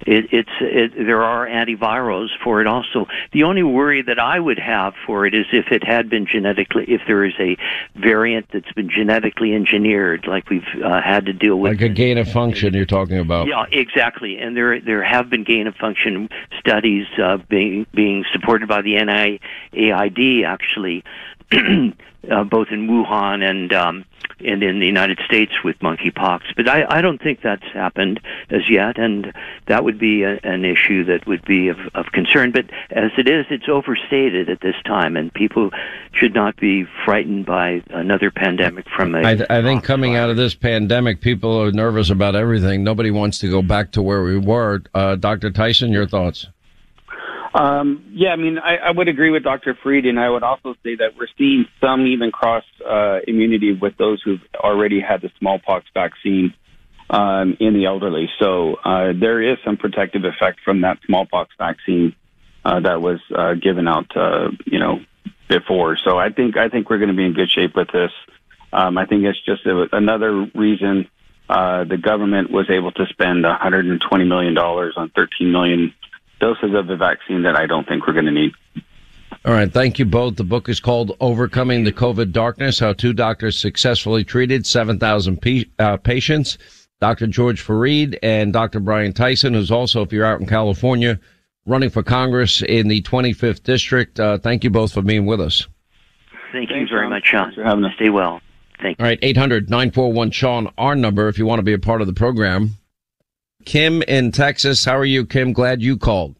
It, 0.06 0.26
it's 0.32 0.50
it, 0.60 0.92
there 0.96 1.22
are 1.22 1.46
antivirals 1.46 2.28
for 2.42 2.60
it 2.60 2.66
also. 2.66 3.06
The 3.32 3.44
only 3.44 3.62
worry 3.62 4.02
that 4.02 4.18
I 4.18 4.38
would 4.38 4.58
have 4.58 4.94
for 5.06 5.26
it 5.26 5.34
is 5.34 5.46
if 5.52 5.66
it 5.70 5.84
had 5.84 6.10
been 6.10 6.26
genetically, 6.26 6.84
if 6.88 7.02
there 7.06 7.24
is 7.24 7.34
a 7.38 7.56
variant 7.94 8.46
that's 8.52 8.72
been 8.72 8.90
genetically 8.90 9.54
engineered, 9.54 10.26
like 10.26 10.50
we've 10.50 10.62
uh, 10.84 11.00
had 11.00 11.26
to 11.26 11.32
deal 11.32 11.56
with, 11.56 11.72
like 11.72 11.90
a 11.90 11.92
gain 11.92 12.18
of 12.18 12.30
function. 12.30 12.74
You're 12.74 12.84
talking 12.84 13.18
about? 13.18 13.46
Yeah, 13.46 13.64
exactly. 13.70 14.25
And 14.34 14.56
there 14.56 14.80
there 14.80 15.02
have 15.02 15.30
been 15.30 15.44
gain 15.44 15.66
of 15.66 15.74
function 15.76 16.28
studies 16.58 17.06
uh, 17.22 17.38
being 17.48 17.86
being 17.94 18.24
supported 18.32 18.68
by 18.68 18.82
the 18.82 18.94
NIAID 18.94 20.44
actually. 20.44 21.04
uh, 21.52 22.44
both 22.44 22.68
in 22.70 22.88
Wuhan 22.88 23.48
and 23.48 23.72
um, 23.72 24.04
and 24.44 24.62
in 24.62 24.80
the 24.80 24.86
United 24.86 25.18
States 25.24 25.52
with 25.64 25.78
monkeypox. 25.78 26.42
But 26.56 26.68
I, 26.68 26.84
I 26.88 27.00
don't 27.00 27.22
think 27.22 27.40
that's 27.42 27.64
happened 27.72 28.20
as 28.50 28.68
yet, 28.68 28.98
and 28.98 29.32
that 29.66 29.84
would 29.84 29.98
be 29.98 30.24
a, 30.24 30.38
an 30.42 30.64
issue 30.64 31.04
that 31.04 31.26
would 31.26 31.44
be 31.44 31.68
of, 31.68 31.78
of 31.94 32.06
concern. 32.12 32.52
But 32.52 32.66
as 32.90 33.12
it 33.16 33.28
is, 33.28 33.46
it's 33.50 33.68
overstated 33.68 34.50
at 34.50 34.60
this 34.60 34.74
time, 34.84 35.16
and 35.16 35.32
people 35.32 35.70
should 36.12 36.34
not 36.34 36.56
be 36.56 36.84
frightened 37.04 37.46
by 37.46 37.82
another 37.90 38.30
pandemic 38.30 38.86
from 38.94 39.14
a. 39.14 39.20
I, 39.20 39.34
th- 39.36 39.50
I 39.50 39.62
think 39.62 39.84
coming 39.84 40.12
virus. 40.12 40.24
out 40.24 40.30
of 40.30 40.36
this 40.36 40.54
pandemic, 40.54 41.20
people 41.20 41.60
are 41.62 41.72
nervous 41.72 42.10
about 42.10 42.36
everything. 42.36 42.84
Nobody 42.84 43.10
wants 43.10 43.38
to 43.38 43.50
go 43.50 43.62
back 43.62 43.92
to 43.92 44.02
where 44.02 44.22
we 44.22 44.38
were. 44.38 44.82
Uh, 44.94 45.16
Dr. 45.16 45.50
Tyson, 45.50 45.92
your 45.92 46.06
thoughts? 46.06 46.46
Um, 47.56 48.04
yeah, 48.12 48.30
I 48.32 48.36
mean, 48.36 48.58
I, 48.58 48.76
I 48.76 48.90
would 48.90 49.08
agree 49.08 49.30
with 49.30 49.42
Dr. 49.42 49.74
Fareed, 49.82 50.06
and 50.06 50.20
I 50.20 50.28
would 50.28 50.42
also 50.42 50.74
say 50.84 50.96
that 50.96 51.16
we're 51.18 51.26
seeing 51.38 51.64
some 51.80 52.06
even 52.06 52.30
cross 52.30 52.64
uh, 52.86 53.20
immunity 53.26 53.72
with 53.72 53.96
those 53.96 54.20
who've 54.22 54.42
already 54.56 55.00
had 55.00 55.22
the 55.22 55.30
smallpox 55.38 55.86
vaccine 55.94 56.52
um, 57.08 57.56
in 57.58 57.72
the 57.72 57.86
elderly. 57.86 58.28
So 58.38 58.74
uh, 58.84 59.14
there 59.18 59.40
is 59.40 59.56
some 59.64 59.78
protective 59.78 60.24
effect 60.24 60.60
from 60.66 60.82
that 60.82 60.98
smallpox 61.06 61.54
vaccine 61.56 62.14
uh, 62.62 62.80
that 62.80 63.00
was 63.00 63.20
uh, 63.34 63.54
given 63.54 63.88
out, 63.88 64.14
uh, 64.14 64.50
you 64.66 64.78
know, 64.78 65.00
before. 65.48 65.96
So 66.04 66.18
I 66.18 66.28
think 66.28 66.58
I 66.58 66.68
think 66.68 66.90
we're 66.90 66.98
going 66.98 67.08
to 67.10 67.16
be 67.16 67.24
in 67.24 67.32
good 67.32 67.50
shape 67.50 67.74
with 67.74 67.88
this. 67.90 68.10
Um, 68.70 68.98
I 68.98 69.06
think 69.06 69.24
it's 69.24 69.42
just 69.46 69.64
a, 69.64 69.86
another 69.92 70.50
reason 70.54 71.08
uh, 71.48 71.84
the 71.84 71.96
government 71.96 72.50
was 72.50 72.68
able 72.68 72.92
to 72.92 73.06
spend 73.06 73.44
120 73.44 74.24
million 74.24 74.52
dollars 74.52 74.92
on 74.98 75.08
13 75.10 75.50
million 75.50 75.94
doses 76.40 76.74
of 76.74 76.86
the 76.86 76.96
vaccine 76.96 77.42
that 77.42 77.56
I 77.56 77.66
don't 77.66 77.86
think 77.86 78.06
we're 78.06 78.12
going 78.12 78.26
to 78.26 78.32
need. 78.32 78.52
All 79.44 79.52
right. 79.52 79.72
Thank 79.72 79.98
you 79.98 80.04
both. 80.04 80.36
The 80.36 80.44
book 80.44 80.68
is 80.68 80.80
called 80.80 81.16
Overcoming 81.20 81.84
the 81.84 81.92
COVID 81.92 82.32
Darkness, 82.32 82.80
How 82.80 82.92
Two 82.92 83.12
Doctors 83.12 83.58
Successfully 83.58 84.24
Treated 84.24 84.66
7,000 84.66 85.40
P- 85.40 85.70
uh, 85.78 85.96
Patients. 85.98 86.58
Dr. 87.00 87.26
George 87.26 87.62
Fareed 87.64 88.18
and 88.22 88.52
Dr. 88.52 88.80
Brian 88.80 89.12
Tyson, 89.12 89.52
who's 89.52 89.70
also, 89.70 90.02
if 90.02 90.12
you're 90.12 90.24
out 90.24 90.40
in 90.40 90.46
California, 90.46 91.20
running 91.66 91.90
for 91.90 92.02
Congress 92.02 92.62
in 92.62 92.88
the 92.88 93.02
25th 93.02 93.62
District. 93.62 94.18
Uh, 94.18 94.38
thank 94.38 94.64
you 94.64 94.70
both 94.70 94.92
for 94.92 95.02
being 95.02 95.26
with 95.26 95.40
us. 95.40 95.66
Thank 96.52 96.70
Thanks, 96.70 96.90
you 96.90 96.96
very 96.96 97.04
Sean. 97.04 97.10
much, 97.10 97.26
Sean. 97.26 97.42
Thanks 97.44 97.56
for 97.56 97.64
having 97.64 97.84
us. 97.84 97.92
Stay 97.96 98.08
well. 98.08 98.40
Thank 98.80 98.98
you. 98.98 99.04
All 99.04 99.08
right. 99.08 99.18
800 99.20 99.68
941 99.68 100.30
Sean, 100.30 100.72
our 100.78 100.96
number, 100.96 101.28
if 101.28 101.38
you 101.38 101.46
want 101.46 101.58
to 101.58 101.64
be 101.64 101.72
a 101.74 101.78
part 101.78 102.00
of 102.00 102.06
the 102.06 102.12
program. 102.12 102.76
Kim 103.66 104.00
in 104.02 104.32
Texas. 104.32 104.84
How 104.84 104.96
are 104.96 105.04
you, 105.04 105.26
Kim? 105.26 105.52
Glad 105.52 105.82
you 105.82 105.98
called. 105.98 106.36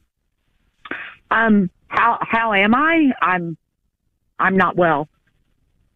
Um, 1.30 1.68
how 1.88 2.18
how 2.22 2.54
am 2.54 2.74
I? 2.74 3.12
I'm 3.20 3.58
I'm 4.38 4.56
not 4.56 4.76
well. 4.76 5.08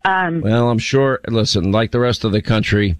Um, 0.05 0.41
Well, 0.41 0.69
I'm 0.69 0.79
sure. 0.79 1.21
Listen, 1.29 1.73
like 1.73 1.93
the 1.93 2.01
rest 2.01 2.25
of 2.25 2.33
the 2.33 2.43
country, 2.43 2.97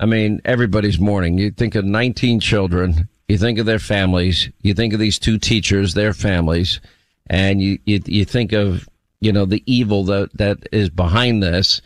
I 0.00 0.06
mean, 0.06 0.40
everybody's 0.44 0.98
mourning. 0.98 1.36
You 1.36 1.50
think 1.50 1.74
of 1.74 1.84
19 1.84 2.40
children, 2.40 3.08
you 3.28 3.38
think 3.38 3.58
of 3.58 3.66
their 3.66 3.80
families, 3.80 4.48
you 4.62 4.72
think 4.72 4.94
of 4.94 5.00
these 5.00 5.18
two 5.18 5.36
teachers, 5.38 5.94
their 5.94 6.12
families, 6.14 6.80
and 7.28 7.60
you 7.60 7.78
you, 7.84 8.00
you 8.06 8.24
think 8.24 8.52
of 8.52 8.88
you 9.20 9.32
know 9.32 9.44
the 9.44 9.62
evil 9.66 10.04
that 10.04 10.36
that 10.38 10.58
is 10.72 10.88
behind 10.88 11.42
this, 11.42 11.82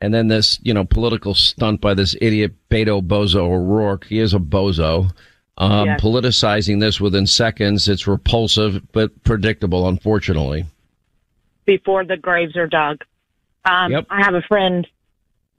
and 0.00 0.12
then 0.14 0.28
this 0.28 0.58
you 0.62 0.72
know 0.74 0.84
political 0.84 1.34
stunt 1.34 1.80
by 1.80 1.94
this 1.94 2.14
idiot 2.20 2.52
Beto 2.70 3.00
Bozo 3.02 3.40
O'Rourke. 3.50 4.04
He 4.06 4.18
is 4.18 4.34
a 4.34 4.38
bozo. 4.38 5.10
Um, 5.56 5.86
Yes. 5.86 6.00
Politicizing 6.00 6.80
this 6.80 7.00
within 7.00 7.26
seconds, 7.26 7.88
it's 7.88 8.06
repulsive 8.06 8.80
but 8.92 9.24
predictable, 9.24 9.88
unfortunately. 9.88 10.64
before 11.66 12.04
the 12.04 12.16
graves 12.16 12.56
are 12.56 12.66
dug. 12.68 13.02
Um, 13.64 13.92
Yep. 13.92 14.06
I 14.08 14.22
have 14.22 14.34
a 14.34 14.42
friend 14.42 14.86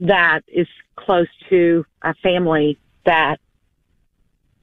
that 0.00 0.40
is 0.48 0.66
close 0.96 1.28
to 1.50 1.84
a 2.02 2.14
family 2.14 2.78
that 3.04 3.38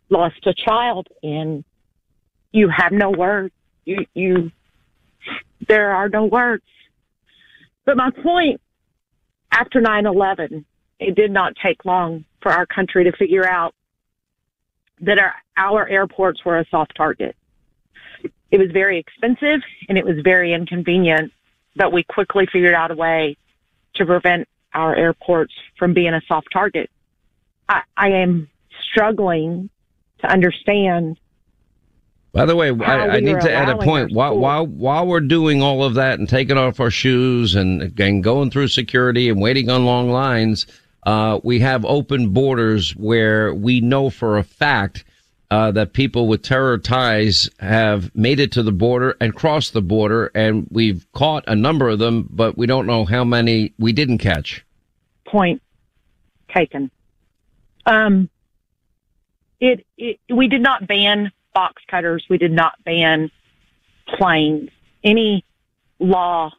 lost 0.10 0.46
a 0.48 0.54
child, 0.54 1.08
and 1.24 1.64
you 2.52 2.68
have 2.70 2.92
no 2.92 3.12
words. 3.12 3.54
You, 3.86 4.06
you, 4.14 4.52
there 5.68 5.92
are 5.92 6.10
no 6.10 6.26
words. 6.26 6.64
But 7.86 7.96
my 7.98 8.10
point, 8.10 8.60
after 9.52 9.82
9-11, 9.82 10.66
it 11.00 11.16
did 11.16 11.32
not 11.32 11.54
take 11.64 11.86
long 11.86 12.26
for 12.42 12.52
our 12.52 12.66
country 12.66 13.04
to 13.04 13.12
figure 13.12 13.48
out 13.48 13.74
that 15.02 15.20
our, 15.20 15.34
our 15.58 15.88
airports 15.88 16.44
were 16.44 16.60
a 16.60 16.66
soft 16.70 16.96
target. 16.96 17.36
It 18.50 18.58
was 18.58 18.72
very 18.72 18.98
expensive 18.98 19.62
and 19.90 19.98
it 19.98 20.06
was 20.06 20.18
very 20.24 20.54
inconvenient, 20.54 21.32
but 21.76 21.92
we 21.92 22.04
quickly 22.04 22.48
figured 22.52 22.74
out 22.74 22.92
a 22.92 22.96
way 22.96 23.38
to 23.96 24.06
prevent 24.06 24.48
our 24.74 24.96
airports 24.96 25.54
from 25.78 25.94
being 25.94 26.14
a 26.14 26.22
soft 26.28 26.48
target. 26.52 26.90
I, 27.68 27.82
I 27.96 28.10
am 28.10 28.50
struggling 28.92 29.70
to 30.20 30.32
understand 30.32 31.20
By 32.32 32.46
the 32.46 32.56
way, 32.56 32.70
I, 32.70 33.08
I 33.08 33.20
need 33.20 33.42
to 33.42 33.52
add 33.52 33.70
a 33.70 33.78
point. 33.78 34.12
While, 34.12 34.38
while 34.38 34.68
while 34.68 35.08
we're 35.08 35.22
doing 35.22 35.62
all 35.62 35.84
of 35.84 35.96
that 35.96 36.20
and 36.20 36.30
taking 36.30 36.58
off 36.58 36.80
our 36.80 36.92
shoes 36.92 37.56
and 37.56 38.00
and 38.00 38.24
going 38.24 38.52
through 38.52 38.68
security 38.68 39.30
and 39.30 39.42
waiting 39.42 39.70
on 39.70 39.86
long 39.86 40.10
lines, 40.10 40.68
uh, 41.04 41.40
we 41.44 41.60
have 41.60 41.84
open 41.86 42.30
borders 42.30 42.96
where 42.96 43.54
we 43.54 43.80
know 43.80 44.10
for 44.10 44.38
a 44.38 44.44
fact 44.44 45.04
uh, 45.50 45.72
that 45.72 45.94
people 45.94 46.28
with 46.28 46.44
terror 46.44 46.78
ties 46.78 47.50
have 47.60 48.14
made 48.14 48.40
it 48.40 48.52
to 48.52 48.62
the 48.62 48.72
border 48.72 49.16
and 49.22 49.34
crossed 49.34 49.74
the 49.74 49.82
border, 49.82 50.30
and 50.36 50.68
we've 50.70 51.08
caught 51.14 51.44
a 51.48 51.56
number 51.56 51.88
of 51.88 52.00
them, 52.00 52.28
but 52.30 52.58
we 52.58 52.68
don't 52.68 52.86
know 52.86 53.06
how 53.06 53.24
many 53.24 53.74
we 53.80 53.94
didn't 53.94 54.18
catch. 54.18 54.64
point 55.26 55.62
taken. 56.54 56.92
Um, 57.86 58.30
it, 59.60 59.86
it 59.98 60.20
we 60.30 60.48
did 60.48 60.62
not 60.62 60.88
ban 60.88 61.32
box 61.58 61.82
cutters. 61.90 62.24
We 62.30 62.38
did 62.38 62.52
not 62.52 62.74
ban 62.86 63.32
planes. 64.08 64.70
Any 65.04 65.44
law 65.98 66.52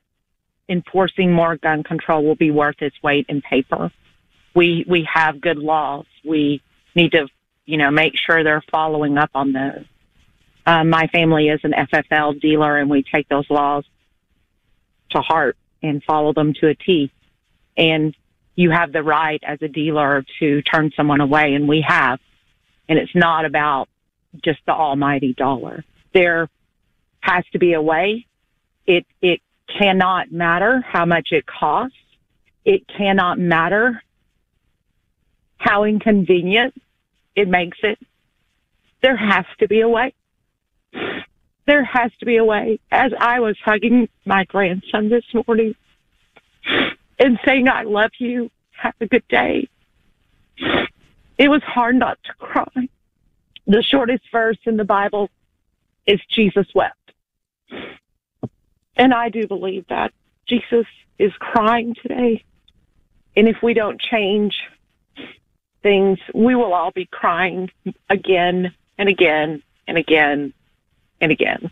enforcing 0.69 1.33
more 1.33 1.57
gun 1.57 1.85
control 1.85 2.25
will 2.25 2.35
be 2.35 2.51
worth 2.51 2.83
its 2.83 3.01
weight 3.01 3.27
in 3.29 3.41
paper. 3.41 3.93
We 4.57 4.85
we 4.89 5.09
have 5.15 5.41
good 5.41 5.59
laws. 5.59 6.07
We 6.25 6.63
need 6.97 7.13
to, 7.13 7.29
you 7.65 7.77
know, 7.77 7.93
make 7.93 8.15
sure 8.17 8.43
they're 8.43 8.65
following 8.73 9.19
up 9.19 9.31
on 9.37 9.53
those. 9.53 9.85
Uh, 10.67 10.83
my 10.83 11.07
family 11.07 11.49
is 11.49 11.61
an 11.63 11.75
FFL 11.75 12.41
dealer, 12.41 12.77
and 12.77 12.91
we 12.91 13.05
take 13.05 13.29
those 13.29 13.49
laws 13.49 13.85
to 15.11 15.21
heart 15.21 15.57
and 15.81 16.03
follow 16.03 16.33
them 16.33 16.55
to 16.55 16.67
a 16.67 16.75
T. 16.75 17.13
And 17.77 18.17
you 18.57 18.73
have 18.73 18.91
the 18.93 19.05
right 19.05 19.41
as 19.47 19.63
a 19.63 19.69
dealer 19.69 20.25
to 20.41 20.61
turn 20.63 20.91
someone 20.97 21.21
away, 21.21 21.55
and 21.55 21.69
we 21.69 21.85
have. 21.87 22.19
And 22.89 22.99
it's 22.99 23.15
not 23.15 23.45
about 23.45 23.89
just 24.45 24.61
the 24.67 24.73
almighty 24.73 25.35
dollar. 25.35 25.85
There 26.13 26.49
has 27.21 27.45
to 27.53 27.59
be 27.59 27.73
a 27.73 27.83
way. 27.83 28.27
It 28.87 29.07
it 29.21 29.41
cannot 29.79 30.33
matter 30.33 30.81
how 30.87 31.05
much 31.05 31.29
it 31.31 31.45
costs. 31.47 31.97
It 32.65 32.87
cannot 32.89 33.39
matter 33.39 34.03
how 35.59 35.85
inconvenient 35.85 36.75
it 37.35 37.49
makes 37.49 37.79
it. 37.83 37.99
There 39.03 39.17
has 39.17 39.45
to 39.61 39.69
be 39.69 39.81
a 39.81 39.89
way. 39.89 40.15
There 41.67 41.85
has 41.85 42.11
to 42.21 42.27
be 42.27 42.37
a 42.37 42.45
way. 42.45 42.81
As 42.91 43.13
I 43.19 43.41
was 43.41 43.57
hugging 43.63 44.09
my 44.25 44.45
grandson 44.45 45.09
this 45.11 45.25
morning 45.35 45.75
and 47.19 47.39
saying, 47.45 47.69
I 47.69 47.83
love 47.83 48.11
you, 48.19 48.51
have 48.71 48.95
a 49.01 49.07
good 49.07 49.27
day, 49.29 49.69
it 51.37 51.49
was 51.49 51.63
hard 51.63 51.97
not 51.97 52.19
to 52.25 52.33
cry. 52.39 52.89
The 53.69 53.83
shortest 53.83 54.25
verse 54.33 54.57
in 54.65 54.79
the 54.79 54.85
Bible 54.85 55.29
is 56.07 56.19
Jesus 56.31 56.67
wept. 56.75 57.13
And 58.97 59.13
I 59.13 59.29
do 59.29 59.47
believe 59.47 59.87
that 59.89 60.13
Jesus 60.49 60.87
is 61.19 61.33
crying 61.39 61.95
today. 62.03 62.43
And 63.37 63.47
if 63.47 63.57
we 63.63 63.75
don't 63.75 64.01
change 64.01 64.57
things, 65.83 66.19
we 66.35 66.55
will 66.55 66.73
all 66.73 66.91
be 66.93 67.07
crying 67.07 67.71
again 68.09 68.75
and 68.97 69.09
again 69.09 69.63
and 69.87 69.99
again 69.99 70.55
and 71.21 71.31
again. 71.31 71.71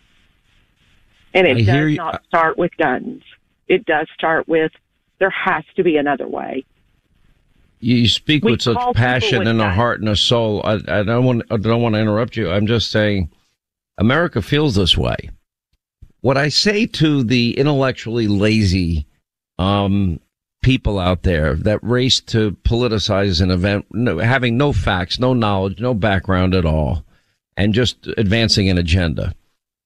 And 1.33 1.47
it 1.47 1.57
I 1.57 1.63
does 1.63 1.97
not 1.97 2.25
start 2.27 2.59
with 2.59 2.77
guns. 2.77 3.23
It 3.69 3.87
does 3.87 4.07
start 4.15 4.47
with 4.47 4.71
there 5.19 5.31
has 5.31 5.65
to 5.77 5.83
be 5.83 5.97
another 5.97 6.29
way. 6.29 6.65
You 7.79 8.09
speak 8.09 8.45
We 8.45 8.53
with 8.53 8.63
such 8.63 8.79
passion 8.95 9.41
with 9.41 9.49
and 9.49 9.61
a 9.61 9.73
heart 9.73 10.01
and 10.01 10.09
a 10.09 10.17
soul. 10.17 10.63
I, 10.65 10.81
I 10.89 11.03
don't 11.03 11.25
want. 11.25 11.43
I 11.51 11.57
don't 11.57 11.83
want 11.83 11.95
to 11.95 12.01
interrupt 12.01 12.37
you. 12.37 12.51
I'm 12.51 12.67
just 12.67 12.91
saying, 12.91 13.31
America 13.99 14.41
feels 14.43 14.75
this 14.75 14.97
way. 14.97 15.31
What 16.21 16.37
I 16.37 16.49
say 16.49 16.87
to 16.87 17.23
the 17.23 17.57
intellectually 17.59 18.27
lazy 18.27 19.07
um, 19.59 20.21
people 20.63 20.99
out 20.99 21.23
there 21.23 21.55
that 21.55 21.79
race 21.83 22.21
to 22.21 22.53
politicize 22.65 23.41
an 23.41 23.51
event, 23.51 23.87
no, 23.93 24.19
having 24.19 24.57
no 24.57 24.73
facts, 24.73 25.21
no 25.21 25.33
knowledge, 25.33 25.79
no 25.79 25.95
background 25.95 26.55
at 26.55 26.65
all, 26.65 27.05
and 27.57 27.75
just 27.75 28.09
advancing 28.17 28.69
an 28.69 28.79
agenda, 28.79 29.35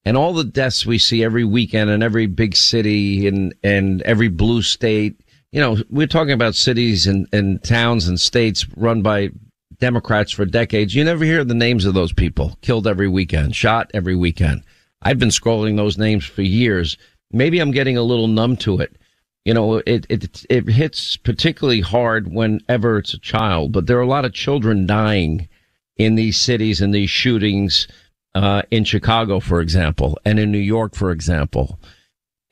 and 0.05 0.17
all 0.17 0.33
the 0.33 0.45
deaths 0.45 0.87
we 0.87 0.97
see 0.97 1.23
every 1.23 1.45
weekend 1.45 1.91
in 1.91 2.03
every 2.03 2.27
big 2.27 2.57
city 2.57 3.27
and 3.27 3.55
and 3.63 4.01
every 4.03 4.29
blue 4.29 4.63
state. 4.63 5.21
You 5.53 5.61
know, 5.61 5.77
we're 5.91 6.07
talking 6.07 6.33
about 6.33 6.55
cities 6.55 7.07
and, 7.07 7.27
and 7.33 7.63
towns 7.65 8.07
and 8.07 8.21
states 8.21 8.67
run 8.77 9.03
by 9.03 9.31
Democrats 9.79 10.31
for 10.31 10.45
decades. 10.45 10.95
You 10.95 11.03
never 11.03 11.25
hear 11.25 11.45
the 11.45 11.55
names 11.55 11.87
of 11.87 11.95
those 11.95 12.13
people 12.13 12.57
killed 12.61 12.87
every 12.87 13.09
weekend, 13.09 13.57
shot 13.57 13.91
every 13.93 14.15
weekend. 14.15 14.63
I've 15.03 15.19
been 15.19 15.31
scrolling 15.31 15.77
those 15.77 15.99
names 15.99 16.25
for 16.25 16.43
years. 16.43 16.97
Maybe 17.33 17.59
I'm 17.59 17.73
getting 17.73 17.97
a 17.97 18.03
little 18.03 18.29
numb 18.29 18.57
to 18.59 18.79
it. 18.79 18.97
You 19.45 19.55
know, 19.55 19.77
it, 19.87 20.07
it, 20.09 20.47
it 20.51 20.69
hits 20.69 21.17
particularly 21.17 21.81
hard 21.81 22.33
whenever 22.33 22.99
it's 22.99 23.15
a 23.15 23.19
child, 23.19 23.73
but 23.73 23.87
there 23.87 23.99
are 23.99 24.03
a 24.03 24.07
lot 24.07 24.27
of 24.27 24.35
children 24.35 24.87
dying 24.87 25.49
in 25.97 26.15
these 26.15 26.39
cities 26.39 26.81
and 26.81 26.95
these 26.95 27.11
shootings, 27.11 27.89
uh, 28.35 28.63
in 28.71 28.85
Chicago, 28.85 29.41
for 29.41 29.61
example, 29.61 30.19
and 30.25 30.39
in 30.39 30.53
New 30.53 30.59
York, 30.59 30.95
for 30.95 31.11
example. 31.11 31.81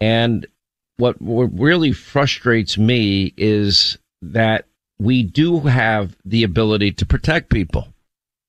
And 0.01 0.47
what, 0.99 1.17
really 1.21 1.93
frustrates 1.93 2.77
me 2.77 3.33
is 3.37 3.99
that 4.21 4.67
we 4.99 5.23
do 5.23 5.61
have 5.61 6.17
the 6.25 6.43
ability 6.43 6.93
to 6.93 7.07
protect 7.07 7.51
people. 7.51 7.89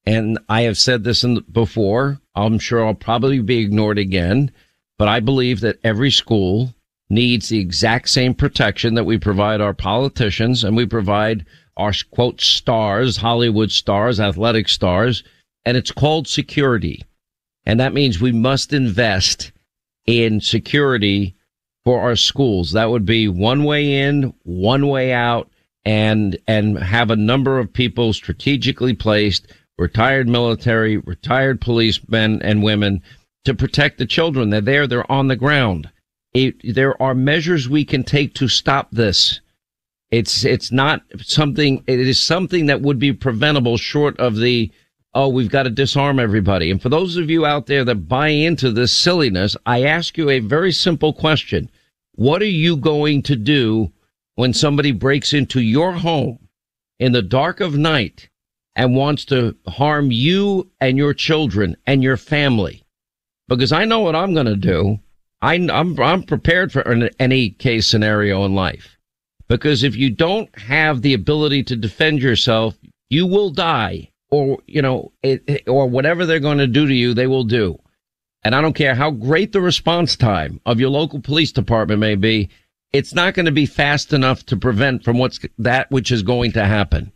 And 0.05 0.39
I 0.49 0.63
have 0.63 0.77
said 0.77 1.03
this 1.03 1.23
in, 1.23 1.45
before. 1.51 2.19
I'm 2.35 2.57
sure 2.57 2.85
I'll 2.85 2.95
probably 2.95 3.39
be 3.39 3.59
ignored 3.59 3.99
again, 3.99 4.51
but 4.97 5.07
I 5.07 5.19
believe 5.19 5.59
that 5.62 5.79
every 5.83 6.09
school 6.09 6.73
needs 7.09 7.49
the 7.49 7.59
exact 7.59 8.09
same 8.09 8.33
protection 8.33 8.95
that 8.95 9.03
we 9.03 9.17
provide 9.17 9.62
our 9.62 9.73
politicians 9.73 10.63
and 10.63 10.75
we 10.75 10.85
provide 10.85 11.45
our 11.77 11.93
quote 12.12 12.41
stars, 12.41 13.17
Hollywood 13.17 13.71
stars, 13.71 14.19
athletic 14.19 14.67
stars, 14.69 15.23
and 15.65 15.77
it's 15.77 15.91
called 15.91 16.27
security. 16.27 17.03
And 17.65 17.79
that 17.79 17.93
means 17.93 18.19
we 18.19 18.31
must 18.31 18.73
invest 18.73 19.51
in 20.05 20.41
security 20.41 21.35
for 21.89 22.02
our 22.02 22.15
schools. 22.15 22.73
That 22.73 22.91
would 22.91 23.04
be 23.04 23.28
one 23.28 23.63
way 23.63 24.02
in, 24.02 24.32
one 24.43 24.89
way 24.89 25.12
out, 25.12 25.49
and 25.84 26.38
and 26.45 26.78
have 26.78 27.10
a 27.10 27.15
number 27.15 27.58
of 27.58 27.73
people 27.73 28.13
strategically 28.13 28.93
placed, 28.93 29.47
retired 29.75 30.28
military, 30.28 30.97
retired 30.97 31.60
policemen 31.60 32.43
and 32.43 32.62
women 32.62 33.02
to 33.45 33.56
protect 33.56 33.97
the 33.97 34.06
children. 34.06 34.52
They're 34.52 34.62
there, 34.62 34.86
they're 34.86 35.12
on 35.12 35.30
the 35.30 35.36
ground. 35.36 35.89
It, 36.32 36.75
there 36.75 37.02
are 37.02 37.15
measures 37.15 37.67
we 37.67 37.84
can 37.86 38.04
take 38.04 38.36
to 38.36 38.47
stop 38.47 38.91
this. 38.91 39.41
It's 40.12 40.45
it's 40.45 40.71
not 40.71 41.02
something. 41.23 41.84
It 41.88 41.99
is 41.99 42.21
something 42.21 42.67
that 42.67 42.82
would 42.82 42.99
be 42.99 43.13
preventable, 43.13 43.78
short 43.78 44.15
of 44.19 44.36
the 44.36 44.71
oh, 45.15 45.30
we've 45.30 45.49
got 45.49 45.63
to 45.63 45.71
disarm 45.71 46.19
everybody. 46.19 46.69
And 46.69 46.80
for 46.80 46.89
those 46.89 47.17
of 47.17 47.32
you 47.32 47.47
out 47.47 47.65
there 47.65 47.84
that 47.84 48.08
buy 48.08 48.28
into 48.28 48.71
this 48.71 48.95
silliness, 48.95 49.58
I 49.65 49.86
ask 49.86 50.19
you 50.19 50.30
a 50.30 50.38
very 50.38 50.71
simple 50.71 51.13
question: 51.13 51.71
What 52.19 52.41
are 52.41 52.45
you 52.45 52.75
going 52.75 53.21
to 53.23 53.38
do 53.38 53.93
when 54.36 54.53
somebody 54.53 54.91
breaks 54.91 55.32
into 55.32 55.62
your 55.62 55.93
home 55.93 56.49
in 56.99 57.13
the 57.13 57.21
dark 57.21 57.62
of 57.62 57.77
night 57.77 58.27
and 58.75 58.93
wants 58.93 59.23
to 59.27 59.55
harm 59.69 60.12
you 60.12 60.69
and 60.82 60.97
your 60.97 61.13
children 61.13 61.77
and 61.88 62.03
your 62.03 62.17
family? 62.17 62.84
Because 63.47 63.71
I 63.71 63.86
know 63.86 64.01
what 64.01 64.17
I'm 64.17 64.34
going 64.34 64.47
to 64.47 64.58
do. 64.58 64.99
I, 65.41 65.53
I'm 65.71 65.97
I'm 65.97 66.23
prepared 66.23 66.73
for 66.73 66.82
an, 66.82 67.10
any 67.21 67.51
case 67.51 67.88
scenario 67.88 68.43
in 68.43 68.53
life. 68.53 68.97
Because 69.47 69.82
if 69.86 69.95
you 69.95 70.10
don't 70.10 70.53
have 70.60 71.01
the 71.01 71.13
ability 71.13 71.63
to 71.63 71.77
defend 71.77 72.21
yourself, 72.21 72.77
you 73.10 73.27
will 73.27 73.49
die, 73.49 74.12
or 74.29 74.60
you 74.67 74.82
know, 74.82 75.13
it- 75.23 75.63
or 75.69 75.88
whatever 75.88 76.25
they're 76.25 76.41
going 76.41 76.58
to 76.58 76.67
do 76.67 76.86
to 76.86 76.93
you, 76.93 77.13
they 77.13 77.27
will 77.27 77.45
do. 77.45 77.79
And 78.43 78.56
I 78.56 78.62
don't 78.62 78.73
care 78.73 78.95
how 78.95 79.12
great 79.12 79.52
the 79.52 79.62
response 79.62 80.15
time 80.15 80.62
of 80.65 80.80
your 80.80 80.89
local 80.89 81.19
police 81.19 81.52
department 81.52 81.99
may 81.99 82.15
be, 82.15 82.49
it's 82.91 83.13
not 83.13 83.34
going 83.34 83.45
to 83.45 83.52
be 83.52 83.65
fast 83.65 84.13
enough 84.13 84.45
to 84.47 84.58
prevent 84.58 85.04
from 85.04 85.17
what's 85.17 85.39
that 85.58 85.91
which 85.91 86.12
is 86.12 86.23
going 86.23 86.54
to 86.54 86.65
happen. 86.65 87.12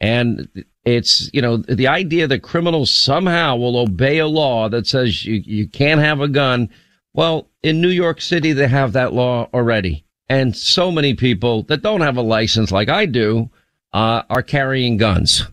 And 0.00 0.48
it's, 0.84 1.28
you 1.34 1.42
know, 1.42 1.58
the 1.58 1.88
idea 1.88 2.26
that 2.28 2.42
criminals 2.42 2.90
somehow 2.90 3.56
will 3.56 3.76
obey 3.76 4.18
a 4.18 4.26
law 4.26 4.68
that 4.68 4.86
says 4.86 5.24
you, 5.24 5.42
you 5.44 5.68
can't 5.68 6.00
have 6.00 6.20
a 6.20 6.28
gun. 6.28 6.70
Well, 7.12 7.50
in 7.62 7.80
New 7.80 7.88
York 7.88 8.20
City, 8.20 8.52
they 8.52 8.68
have 8.68 8.92
that 8.92 9.12
law 9.12 9.48
already. 9.52 10.04
And 10.28 10.56
so 10.56 10.92
many 10.92 11.14
people 11.14 11.64
that 11.64 11.82
don't 11.82 12.02
have 12.02 12.16
a 12.16 12.22
license 12.22 12.70
like 12.70 12.88
I 12.88 13.06
do, 13.06 13.50
uh, 13.92 14.22
are 14.30 14.42
carrying 14.42 14.98
guns. 14.98 15.46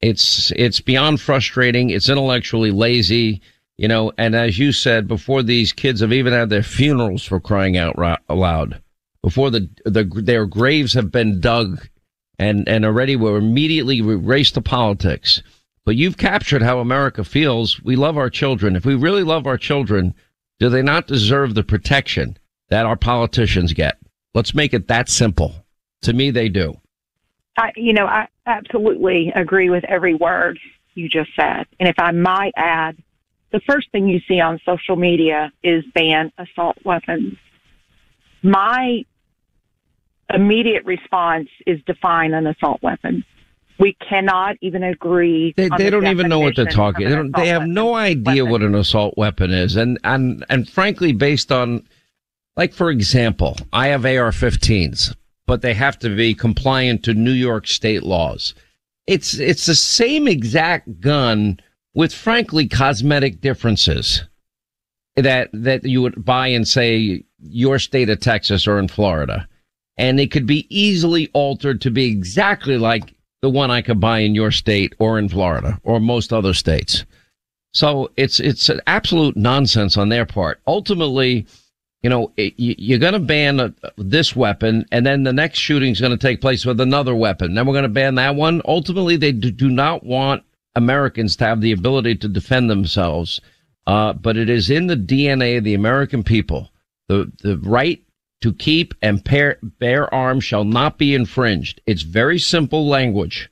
It's, 0.00 0.50
it's 0.56 0.80
beyond 0.80 1.20
frustrating. 1.20 1.90
It's 1.90 2.08
intellectually 2.08 2.70
lazy, 2.70 3.42
you 3.82 3.88
know, 3.88 4.12
and 4.16 4.36
as 4.36 4.60
you 4.60 4.70
said 4.70 5.08
before, 5.08 5.42
these 5.42 5.72
kids 5.72 6.00
have 6.02 6.12
even 6.12 6.32
had 6.32 6.50
their 6.50 6.62
funerals 6.62 7.24
for 7.24 7.40
crying 7.40 7.76
out 7.76 7.98
loud 8.28 8.80
before 9.24 9.50
the, 9.50 9.68
the, 9.84 10.04
their 10.04 10.46
graves 10.46 10.94
have 10.94 11.10
been 11.10 11.40
dug 11.40 11.88
and, 12.38 12.68
and 12.68 12.84
already 12.84 13.16
we're 13.16 13.38
immediately 13.38 14.00
raced 14.00 14.54
to 14.54 14.60
politics. 14.60 15.42
But 15.84 15.96
you've 15.96 16.16
captured 16.16 16.62
how 16.62 16.78
America 16.78 17.24
feels. 17.24 17.82
We 17.82 17.96
love 17.96 18.16
our 18.16 18.30
children. 18.30 18.76
If 18.76 18.86
we 18.86 18.94
really 18.94 19.24
love 19.24 19.48
our 19.48 19.58
children, 19.58 20.14
do 20.60 20.68
they 20.68 20.82
not 20.82 21.08
deserve 21.08 21.56
the 21.56 21.64
protection 21.64 22.38
that 22.68 22.86
our 22.86 22.96
politicians 22.96 23.72
get? 23.72 23.98
Let's 24.32 24.54
make 24.54 24.74
it 24.74 24.86
that 24.86 25.08
simple. 25.08 25.56
To 26.02 26.12
me, 26.12 26.30
they 26.30 26.48
do. 26.48 26.80
I, 27.58 27.72
you 27.74 27.94
know, 27.94 28.06
I 28.06 28.28
absolutely 28.46 29.32
agree 29.34 29.70
with 29.70 29.82
every 29.88 30.14
word 30.14 30.60
you 30.94 31.08
just 31.08 31.30
said. 31.34 31.64
And 31.80 31.88
if 31.88 31.96
I 31.98 32.12
might 32.12 32.52
add, 32.56 32.96
the 33.52 33.60
first 33.68 33.90
thing 33.92 34.08
you 34.08 34.20
see 34.26 34.40
on 34.40 34.58
social 34.64 34.96
media 34.96 35.52
is 35.62 35.84
ban 35.94 36.32
assault 36.38 36.76
weapons. 36.84 37.36
My 38.42 39.04
immediate 40.32 40.84
response 40.84 41.48
is 41.66 41.78
define 41.86 42.32
an 42.34 42.46
assault 42.46 42.82
weapon. 42.82 43.24
We 43.78 43.96
cannot 44.08 44.56
even 44.60 44.82
agree. 44.82 45.54
They, 45.56 45.68
on 45.68 45.78
they 45.78 45.84
the 45.84 45.90
don't 45.90 46.06
even 46.06 46.28
know 46.28 46.38
what 46.38 46.56
they're 46.56 46.66
talking. 46.66 47.08
They, 47.08 47.42
they 47.42 47.48
have 47.48 47.66
no 47.66 47.94
idea 47.94 48.44
what 48.44 48.62
an 48.62 48.74
assault 48.74 49.14
weapon 49.16 49.50
is, 49.50 49.76
and 49.76 49.98
and 50.04 50.44
and 50.48 50.68
frankly, 50.68 51.12
based 51.12 51.50
on, 51.50 51.86
like 52.56 52.74
for 52.74 52.90
example, 52.90 53.56
I 53.72 53.88
have 53.88 54.04
AR-15s, 54.04 55.14
but 55.46 55.62
they 55.62 55.74
have 55.74 55.98
to 56.00 56.14
be 56.14 56.34
compliant 56.34 57.02
to 57.04 57.14
New 57.14 57.32
York 57.32 57.66
state 57.66 58.02
laws. 58.02 58.54
it's 59.06 59.34
it's 59.34 59.66
the 59.66 59.74
same 59.74 60.28
exact 60.28 61.00
gun 61.00 61.58
with 61.94 62.12
frankly 62.14 62.66
cosmetic 62.66 63.40
differences 63.40 64.24
that 65.16 65.50
that 65.52 65.84
you 65.84 66.02
would 66.02 66.24
buy 66.24 66.48
in 66.48 66.64
say 66.64 67.24
your 67.42 67.78
state 67.78 68.08
of 68.08 68.20
Texas 68.20 68.66
or 68.66 68.78
in 68.78 68.88
Florida. 68.88 69.48
And 69.98 70.18
it 70.18 70.30
could 70.30 70.46
be 70.46 70.66
easily 70.74 71.28
altered 71.34 71.82
to 71.82 71.90
be 71.90 72.06
exactly 72.06 72.78
like 72.78 73.14
the 73.42 73.50
one 73.50 73.70
I 73.70 73.82
could 73.82 74.00
buy 74.00 74.20
in 74.20 74.34
your 74.34 74.50
state 74.50 74.94
or 74.98 75.18
in 75.18 75.28
Florida 75.28 75.78
or 75.82 76.00
most 76.00 76.32
other 76.32 76.54
states. 76.54 77.04
So 77.74 78.10
it's 78.16 78.40
it's 78.40 78.68
an 78.68 78.80
absolute 78.86 79.36
nonsense 79.36 79.96
on 79.96 80.08
their 80.08 80.26
part. 80.26 80.60
Ultimately, 80.66 81.46
you 82.02 82.10
know, 82.10 82.32
you're 82.36 82.98
going 82.98 83.12
to 83.12 83.18
ban 83.18 83.60
uh 83.60 83.70
this 83.96 84.36
weapon, 84.36 84.86
and 84.92 85.04
then 85.04 85.24
the 85.24 85.32
next 85.32 85.58
shooting 85.58 85.92
is 85.92 86.00
going 86.00 86.12
to 86.12 86.18
take 86.18 86.40
place 86.40 86.64
with 86.64 86.80
another 86.80 87.14
weapon. 87.14 87.54
Then 87.54 87.66
we're 87.66 87.74
going 87.74 87.82
to 87.84 87.88
ban 87.88 88.14
that 88.16 88.34
one. 88.34 88.62
Ultimately, 88.64 89.16
they 89.16 89.32
do 89.32 89.70
not 89.70 90.04
want 90.04 90.42
Americans 90.74 91.36
to 91.36 91.44
have 91.44 91.60
the 91.60 91.72
ability 91.72 92.16
to 92.16 92.28
defend 92.28 92.70
themselves. 92.70 93.40
Uh, 93.86 94.12
but 94.12 94.36
it 94.36 94.48
is 94.48 94.70
in 94.70 94.86
the 94.86 94.96
DNA 94.96 95.58
of 95.58 95.64
the 95.64 95.74
American 95.74 96.22
people. 96.22 96.70
The 97.08 97.30
the 97.42 97.58
right 97.58 98.02
to 98.42 98.52
keep 98.52 98.94
and 99.02 99.24
pair, 99.24 99.58
bear 99.78 100.12
arms 100.12 100.44
shall 100.44 100.64
not 100.64 100.98
be 100.98 101.14
infringed. 101.14 101.80
It's 101.86 102.02
very 102.02 102.38
simple 102.38 102.86
language. 102.86 103.50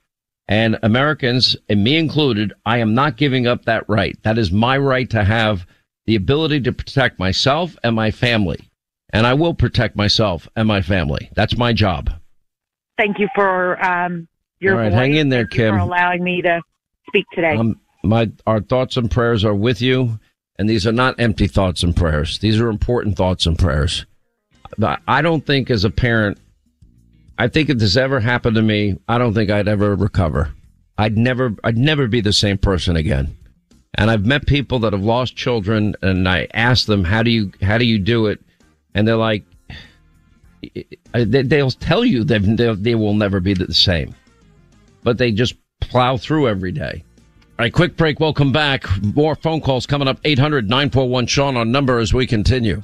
And 0.49 0.79
Americans, 0.83 1.57
and 1.69 1.85
me 1.85 1.97
included, 1.97 2.53
I 2.67 2.79
am 2.79 2.93
not 2.93 3.17
giving 3.17 3.47
up 3.47 3.65
that 3.65 3.89
right. 3.89 4.21
That 4.25 4.37
is 4.37 4.51
my 4.51 4.77
right 4.79 5.09
to 5.11 5.23
have 5.23 5.65
the 6.07 6.17
ability 6.17 6.61
to 6.63 6.73
protect 6.73 7.21
myself 7.21 7.77
and 7.85 7.95
my 7.95 8.11
family. 8.11 8.59
And 9.13 9.27
I 9.27 9.35
will 9.35 9.55
protect 9.55 9.95
myself 9.95 10.49
and 10.57 10.67
my 10.67 10.83
family. 10.83 11.31
That's 11.37 11.57
my 11.57 11.73
job. 11.73 12.11
Thank 12.99 13.21
you 13.21 13.29
for 13.35 13.85
um, 13.85 14.27
your 14.59 14.75
All 14.75 14.81
right, 14.81 14.91
voice. 14.91 14.99
hang 14.99 15.15
in 15.15 15.29
there, 15.29 15.47
Kim. 15.47 15.75
for 15.75 15.79
allowing 15.79 16.25
me 16.25 16.43
to 16.43 16.61
speak 17.09 17.27
today. 17.35 17.57
Um, 17.57 17.81
my 18.03 18.31
our 18.47 18.61
thoughts 18.61 18.97
and 18.97 19.11
prayers 19.11 19.45
are 19.45 19.55
with 19.55 19.83
you, 19.83 20.19
and 20.59 20.69
these 20.69 20.87
are 20.87 20.93
not 20.93 21.19
empty 21.19 21.47
thoughts 21.47 21.83
and 21.83 21.95
prayers. 21.95 22.39
These 22.39 22.61
are 22.61 22.69
important 22.69 23.17
thoughts 23.17 23.47
and 23.47 23.59
prayers. 23.59 24.07
I 25.07 25.21
don't 25.21 25.45
think, 25.45 25.69
as 25.71 25.85
a 25.85 25.91
parent, 25.91 26.39
I 27.39 27.49
think 27.49 27.69
if 27.69 27.79
this 27.79 27.97
ever 27.97 28.21
happened 28.21 28.57
to 28.57 28.63
me, 28.63 28.99
I 29.09 29.19
don't 29.19 29.35
think 29.35 29.51
I'd 29.51 29.69
ever 29.69 29.95
recover. 29.97 30.53
I'd 30.97 31.19
never, 31.19 31.55
I'd 31.65 31.77
never 31.77 32.07
be 32.07 32.21
the 32.21 32.33
same 32.33 32.57
person 32.57 32.97
again. 32.97 33.37
And 33.95 34.11
I've 34.11 34.25
met 34.25 34.47
people 34.47 34.79
that 34.81 34.93
have 34.93 35.03
lost 35.03 35.37
children, 35.37 35.97
and 36.03 36.29
I 36.29 36.47
ask 36.55 36.87
them, 36.87 37.05
"How 37.05 37.23
do 37.23 37.31
you, 37.31 37.53
how 37.61 37.77
do 37.79 37.85
you 37.85 37.99
do 37.99 38.27
it?" 38.27 38.41
And 38.95 39.07
they're 39.07 39.17
like, 39.17 39.45
they- 41.13 41.43
they'll 41.43 41.71
tell 41.71 42.05
you 42.05 42.23
they 42.25 42.39
they 42.39 42.95
will 42.95 43.15
never 43.15 43.41
be 43.41 43.55
the 43.55 43.75
same, 43.75 44.15
but 45.03 45.19
they 45.19 45.33
just 45.33 45.55
plow 45.81 46.17
through 46.17 46.49
every 46.49 46.73
day. 46.73 47.05
All 47.59 47.65
right, 47.65 47.73
quick 47.73 47.97
break. 47.97 48.21
Welcome 48.21 48.53
back. 48.53 48.87
More 49.03 49.35
phone 49.35 49.61
calls 49.61 49.87
coming 49.87 50.09
up. 50.09 50.19
800 50.25 50.69
941 50.69 51.27
Sean 51.27 51.57
on 51.57 51.71
number 51.71 51.99
as 51.99 52.15
we 52.15 52.27
continue. 52.27 52.81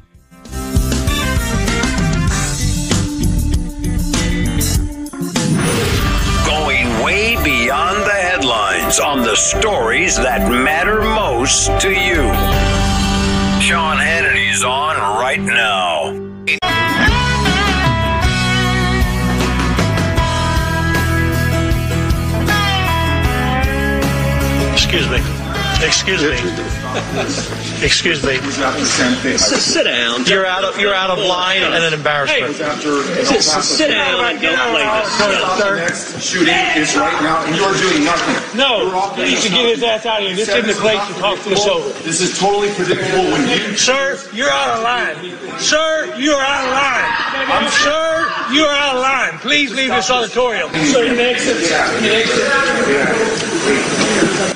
Going 6.47 6.87
way 7.03 7.43
beyond 7.43 8.03
the 8.05 8.11
headlines 8.11 9.01
on 9.01 9.23
the 9.23 9.35
stories 9.35 10.17
that 10.17 10.51
matter 10.51 11.01
most 11.01 11.67
to 11.81 11.91
you. 11.91 12.23
Sean 13.63 13.97
Hannity's 13.97 14.63
on 14.63 14.97
right 14.97 15.41
now. 15.41 16.26
Excuse 24.97 25.13
me. 25.13 25.21
Excuse 25.85 26.23
me. 26.25 26.33
Excuse 27.85 28.25
me. 28.25 29.37
Sit 29.37 29.85
down. 29.85 30.25
You're 30.25 30.47
out 30.47 30.65
of 30.65 30.81
you're 30.81 30.95
out 30.95 31.11
of 31.11 31.19
line 31.19 31.63
and 31.63 31.85
an 31.85 31.93
embarrassment. 31.93 32.55
Sit, 32.57 33.43
sit 33.43 33.89
down. 33.89 34.41
Get 34.41 34.55
out 34.55 35.05
of 35.05 35.61
Sir. 35.61 35.77
Next 35.77 36.23
shooting 36.23 36.55
is 36.77 36.97
right 36.97 37.13
now, 37.21 37.45
and 37.45 37.55
you're 37.55 37.75
doing 37.75 38.05
nothing. 38.05 38.59
No, 38.59 39.13
he 39.17 39.25
needs 39.25 39.43
to 39.43 39.51
get 39.51 39.69
his 39.69 39.83
ass 39.83 40.07
out 40.07 40.23
of 40.23 40.29
here. 40.29 40.37
This 40.37 40.49
isn't 40.49 40.67
the 40.67 40.73
place 40.81 41.07
to 41.09 41.15
talk 41.21 41.39
this 41.45 41.67
over. 41.67 41.91
This 42.01 42.23
is 42.23 42.39
totally 42.39 42.73
predictable 42.73 43.25
when 43.37 43.47
you. 43.51 43.77
Sir, 43.77 44.19
you're 44.33 44.49
out 44.49 44.79
of 44.79 44.83
line. 44.83 45.61
Sir, 45.61 46.15
you're 46.17 46.41
out 46.41 46.65
of 46.65 46.73
line. 46.73 47.05
I'm 47.53 47.69
Sir, 47.69 48.33
you're 48.51 48.73
out 48.73 48.97
of 48.97 49.03
line. 49.03 49.39
Please 49.41 49.75
leave 49.75 49.91
this 49.91 50.11
auditorium. 50.11 50.71
Sir, 50.87 51.05
you 51.05 51.15
may 51.15 51.35
exit. 51.35 51.61
You 52.03 52.13
exit. 52.13 53.56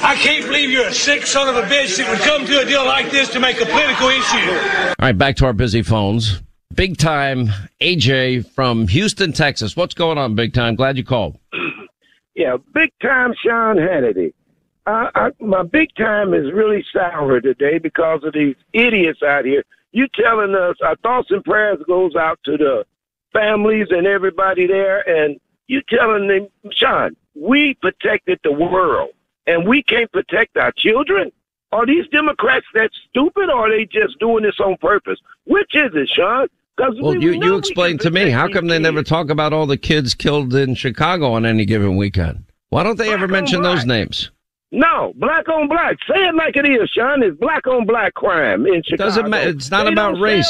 I 0.03 0.17
can't 0.19 0.47
believe 0.47 0.71
you're 0.71 0.87
a 0.87 0.95
sick 0.95 1.27
son 1.27 1.49
of 1.49 1.57
a 1.57 1.67
bitch 1.67 1.97
that 1.99 2.09
would 2.09 2.21
come 2.21 2.47
to 2.47 2.61
a 2.61 2.65
deal 2.65 2.85
like 2.85 3.11
this 3.11 3.29
to 3.31 3.41
make 3.41 3.61
a 3.61 3.67
political 3.67 4.09
issue. 4.09 4.51
All 4.89 4.95
right, 5.01 5.17
back 5.17 5.37
to 5.37 5.47
our 5.47 5.53
busy 5.53 5.83
phones. 5.83 6.43
Big 6.75 6.97
time 6.97 7.49
AJ 7.81 8.49
from 8.53 8.87
Houston, 8.89 9.33
Texas. 9.33 9.77
What's 9.77 9.95
going 9.95 10.19
on, 10.19 10.35
big 10.35 10.55
time? 10.55 10.77
Glad 10.77 10.97
you 10.97 11.05
called. 11.05 11.39
Yeah, 12.37 12.57
big 12.73 12.91
time 13.03 13.35
Sean 13.45 13.77
Hannity. 13.77 14.33
Uh, 14.87 15.11
I, 15.15 15.31
my 15.41 15.63
big 15.63 15.95
time 15.95 16.33
is 16.33 16.51
really 16.53 16.83
sour 16.91 17.41
today 17.41 17.77
because 17.79 18.25
of 18.25 18.33
these 18.33 18.55
idiots 18.73 19.23
out 19.23 19.45
here. 19.45 19.63
You 19.93 20.07
telling 20.15 20.55
us 20.55 20.77
our 20.83 20.97
thoughts 20.97 21.31
and 21.31 21.45
prayers 21.45 21.81
goes 21.87 22.17
out 22.17 22.39
to 22.47 22.57
the 22.57 22.85
families 23.33 23.89
and 23.91 24.07
everybody 24.07 24.67
there, 24.67 25.07
and 25.07 25.39
you 25.67 25.83
telling 25.91 26.29
them, 26.29 26.49
Sean, 26.73 27.15
we 27.35 27.75
protected 27.75 28.41
the 28.43 28.53
world, 28.53 29.11
and 29.47 29.67
we 29.67 29.83
can't 29.83 30.11
protect 30.13 30.57
our 30.57 30.73
children. 30.73 31.33
Are 31.73 31.87
these 31.87 32.07
Democrats 32.09 32.67
that 32.75 32.91
stupid, 33.09 33.49
or 33.49 33.67
are 33.67 33.71
they 33.71 33.87
just 33.87 34.19
doing 34.19 34.43
this 34.43 34.59
on 34.59 34.77
purpose? 34.79 35.19
Which 35.45 35.75
is 35.75 35.91
it, 35.95 36.09
Sean? 36.09 36.49
Well, 36.79 37.15
you, 37.15 37.33
you 37.33 37.57
explain 37.57 37.99
to 37.99 38.11
me, 38.11 38.31
how 38.31 38.49
come 38.49 38.69
they 38.69 38.79
never 38.79 39.03
talk 39.03 39.29
about 39.29 39.53
all 39.53 39.67
the 39.67 39.77
kids 39.77 40.15
killed 40.15 40.55
in 40.55 40.75
Chicago 40.75 41.33
on 41.33 41.45
any 41.45 41.67
given 41.67 41.97
weekend? 41.97 42.45
Why 42.71 42.85
don't 42.85 42.97
they 42.97 43.13
ever 43.13 43.29
mention 43.29 43.63
those 43.63 43.85
names? 43.85 44.31
No, 44.73 45.13
black 45.17 45.49
on 45.49 45.69
black. 45.69 45.97
Say 46.09 46.29
it 46.29 46.35
like 46.37 46.57
it 46.57 46.65
is, 46.65 46.89
Sean. 46.91 47.25
It's 47.25 47.37
black 47.39 47.67
on 47.67 47.87
black 47.87 48.15
crime 48.15 48.67
in 48.67 48.83
Chicago. 48.85 49.05
Doesn't 49.05 49.31
matter. 49.31 49.51
It's 49.51 49.71
not 49.71 49.87
They 49.87 49.93
about 49.93 50.21
race. 50.21 50.49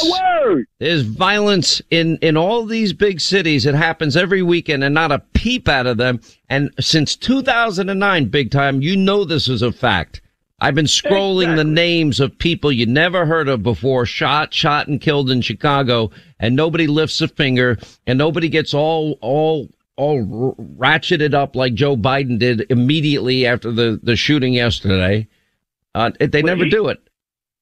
There's 0.79 1.01
violence 1.01 1.81
in, 1.89 2.17
in 2.17 2.37
all 2.37 2.65
these 2.65 2.93
big 2.93 3.19
cities. 3.19 3.65
It 3.65 3.73
happens 3.73 4.15
every 4.15 4.43
weekend 4.43 4.83
and 4.83 4.93
not 4.93 5.11
a 5.11 5.19
peep 5.33 5.67
out 5.67 5.87
of 5.87 5.97
them. 5.97 6.21
And 6.49 6.69
since 6.79 7.15
2009, 7.15 8.25
big 8.25 8.51
time, 8.51 8.81
you 8.81 8.95
know 8.95 9.25
this 9.25 9.49
is 9.49 9.63
a 9.63 9.71
fact. 9.71 10.21
I've 10.63 10.75
been 10.75 10.85
scrolling 10.85 11.55
the 11.55 11.63
names 11.63 12.19
of 12.19 12.37
people 12.37 12.71
you 12.71 12.85
never 12.85 13.25
heard 13.25 13.49
of 13.49 13.63
before, 13.63 14.05
shot, 14.05 14.53
shot 14.53 14.87
and 14.87 15.01
killed 15.01 15.31
in 15.31 15.41
Chicago, 15.41 16.11
and 16.39 16.55
nobody 16.55 16.85
lifts 16.85 17.19
a 17.21 17.27
finger, 17.27 17.79
and 18.05 18.19
nobody 18.19 18.47
gets 18.47 18.71
all, 18.71 19.17
all, 19.21 19.69
all 20.01 20.55
ratcheted 20.77 21.35
up 21.35 21.55
like 21.55 21.75
Joe 21.75 21.95
Biden 21.95 22.39
did 22.39 22.65
immediately 22.71 23.45
after 23.45 23.71
the, 23.71 23.99
the 24.01 24.15
shooting 24.15 24.53
yesterday. 24.53 25.27
Uh, 25.93 26.11
they 26.19 26.41
never 26.41 26.65
he- 26.65 26.71
do 26.71 26.87
it. 26.87 26.99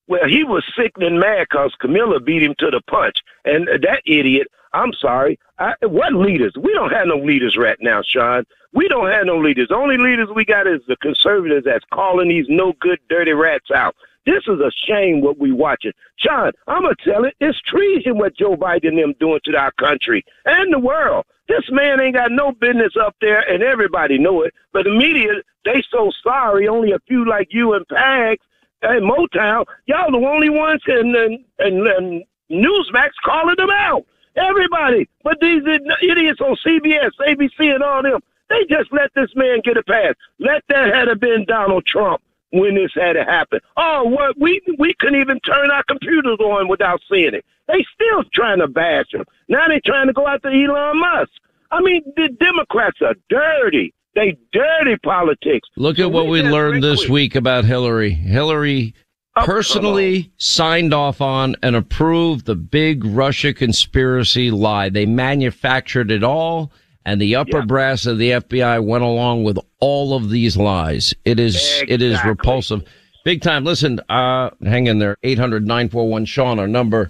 Well, 0.07 0.27
he 0.27 0.43
was 0.43 0.63
sick 0.75 0.93
sickening 0.95 1.19
mad 1.19 1.47
because 1.51 1.75
Kamala 1.79 2.19
beat 2.19 2.41
him 2.41 2.55
to 2.57 2.71
the 2.71 2.81
punch. 2.89 3.17
And 3.45 3.67
that 3.67 4.01
idiot, 4.07 4.47
I'm 4.73 4.91
sorry, 4.93 5.37
I, 5.59 5.73
what 5.83 6.13
leaders? 6.13 6.53
We 6.59 6.73
don't 6.73 6.91
have 6.91 7.05
no 7.05 7.17
leaders 7.17 7.55
right 7.55 7.77
now, 7.79 8.01
Sean. 8.03 8.43
We 8.73 8.87
don't 8.87 9.11
have 9.11 9.27
no 9.27 9.37
leaders. 9.37 9.67
The 9.69 9.75
only 9.75 9.97
leaders 9.97 10.29
we 10.33 10.45
got 10.45 10.65
is 10.65 10.81
the 10.87 10.95
conservatives 10.95 11.65
that's 11.65 11.85
calling 11.93 12.29
these 12.29 12.47
no 12.49 12.73
good, 12.79 12.99
dirty 13.07 13.33
rats 13.33 13.69
out. 13.69 13.95
This 14.25 14.43
is 14.47 14.59
a 14.59 14.71
shame 14.87 15.21
what 15.21 15.37
we 15.37 15.51
watching. 15.51 15.91
Sean, 16.17 16.53
I'm 16.67 16.83
going 16.83 16.95
to 16.95 17.11
tell 17.11 17.25
it. 17.25 17.35
It's 17.39 17.59
treason 17.61 18.17
what 18.17 18.35
Joe 18.35 18.55
Biden 18.55 18.89
and 18.89 18.97
them 18.97 19.13
doing 19.19 19.39
to 19.45 19.57
our 19.57 19.71
country 19.73 20.25
and 20.45 20.73
the 20.73 20.79
world. 20.79 21.25
This 21.49 21.65
man 21.71 21.99
ain't 21.99 22.15
got 22.15 22.31
no 22.31 22.51
business 22.51 22.93
up 23.01 23.15
there, 23.21 23.41
and 23.41 23.63
everybody 23.63 24.19
know 24.19 24.43
it. 24.43 24.53
But 24.71 24.83
the 24.83 24.95
media, 24.95 25.31
they 25.65 25.83
so 25.91 26.11
sorry. 26.23 26.67
Only 26.67 26.91
a 26.91 26.99
few 27.07 27.27
like 27.27 27.47
you 27.49 27.73
and 27.73 27.87
Pags 27.87 28.37
and 28.83 29.01
Motown, 29.01 29.65
y'all 29.87 30.11
the 30.11 30.25
only 30.25 30.51
ones, 30.51 30.81
and 30.85 31.15
and, 31.15 31.43
and, 31.57 31.87
and 31.87 32.23
Newsmax 32.51 33.09
calling 33.25 33.55
them 33.57 33.71
out. 33.71 34.05
Everybody, 34.35 35.09
but 35.23 35.37
these 35.41 35.63
idiots 36.01 36.39
on 36.39 36.55
CBS, 36.65 37.11
ABC, 37.27 37.73
and 37.73 37.83
all 37.83 38.03
them, 38.03 38.21
they 38.49 38.63
just 38.69 38.93
let 38.93 39.11
this 39.15 39.29
man 39.35 39.59
get 39.63 39.75
a 39.75 39.83
pass. 39.83 40.13
Let 40.37 40.63
that 40.69 41.07
have 41.07 41.19
been 41.19 41.45
Donald 41.45 41.85
Trump 41.87 42.21
when 42.51 42.75
this 42.75 42.91
had 42.95 43.13
to 43.13 43.23
happen. 43.23 43.59
Oh, 43.77 44.03
what 44.05 44.37
we 44.39 44.61
we 44.77 44.93
couldn't 44.99 45.19
even 45.19 45.39
turn 45.41 45.71
our 45.71 45.83
computers 45.83 46.39
on 46.39 46.67
without 46.67 47.01
seeing 47.09 47.33
it. 47.33 47.45
They 47.67 47.85
still 47.93 48.23
trying 48.33 48.59
to 48.59 48.67
bash 48.67 49.13
him. 49.13 49.25
Now 49.47 49.67
they 49.67 49.79
trying 49.85 50.07
to 50.07 50.13
go 50.13 50.27
after 50.27 50.49
Elon 50.49 50.99
Musk. 50.99 51.31
I 51.71 51.81
mean, 51.81 52.01
the 52.15 52.29
Democrats 52.39 52.97
are 53.01 53.15
dirty. 53.29 53.93
They 54.15 54.35
dirty 54.51 54.97
politics. 55.03 55.69
Look 55.77 55.99
at 55.99 56.11
what 56.11 56.27
we 56.27 56.41
learned 56.41 56.83
this 56.83 57.07
week 57.07 57.35
about 57.35 57.63
Hillary. 57.63 58.09
Hillary 58.09 58.95
oh, 59.35 59.45
personally 59.45 60.31
signed 60.37 60.93
off 60.93 61.21
on 61.21 61.55
and 61.61 61.75
approved 61.75 62.45
the 62.45 62.55
big 62.55 63.05
Russia 63.05 63.53
conspiracy 63.53 64.49
lie. 64.49 64.89
They 64.89 65.05
manufactured 65.05 66.09
it 66.09 66.23
all 66.23 66.71
and 67.09 67.19
the 67.21 67.35
upper 67.35 67.59
Yeah. 67.59 67.65
brass 67.65 68.05
of 68.05 68.17
the 68.17 68.31
FBI 68.33 68.79
went 68.83 69.03
along 69.03 69.43
with 69.43 69.57
all 69.79 70.13
of 70.15 70.29
these 70.29 70.55
lies. 70.57 71.13
It 71.25 71.39
is 71.39 71.55
it 71.87 72.01
is 72.01 72.23
repulsive. 72.23 72.83
Big 73.25 73.41
time. 73.41 73.63
Listen, 73.63 73.99
uh 74.09 74.49
hang 74.63 74.87
in 74.87 74.99
there. 74.99 75.17
800-941 75.23 76.25
Sean 76.27 76.59
our 76.59 76.67
number 76.67 77.09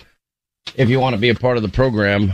if 0.76 0.90
you 0.90 1.00
want 1.00 1.16
to 1.16 1.20
be 1.22 1.30
a 1.30 1.36
part 1.36 1.58
of 1.58 1.64
the 1.64 1.70
program. 1.70 2.32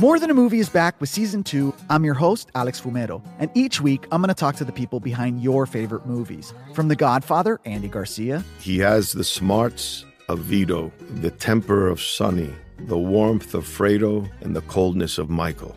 More 0.00 0.18
Than 0.18 0.28
a 0.30 0.34
Movie 0.34 0.58
is 0.58 0.68
back 0.68 1.00
with 1.00 1.08
season 1.08 1.44
two. 1.44 1.72
I'm 1.88 2.04
your 2.04 2.14
host, 2.14 2.50
Alex 2.56 2.80
Fumero, 2.80 3.22
and 3.38 3.48
each 3.54 3.80
week 3.80 4.06
I'm 4.10 4.20
going 4.20 4.28
to 4.28 4.34
talk 4.34 4.56
to 4.56 4.64
the 4.64 4.72
people 4.72 4.98
behind 4.98 5.40
your 5.40 5.66
favorite 5.66 6.04
movies. 6.04 6.52
From 6.74 6.88
The 6.88 6.96
Godfather, 6.96 7.60
Andy 7.64 7.86
Garcia, 7.88 8.42
He 8.58 8.78
has 8.80 9.12
the 9.12 9.22
smarts 9.22 10.04
of 10.28 10.40
Vito, 10.40 10.90
the 11.20 11.30
temper 11.30 11.86
of 11.88 12.00
Sonny, 12.02 12.52
the 12.88 12.98
warmth 12.98 13.54
of 13.54 13.64
Fredo, 13.64 14.28
and 14.40 14.56
the 14.56 14.62
coldness 14.62 15.16
of 15.16 15.30
Michael. 15.30 15.76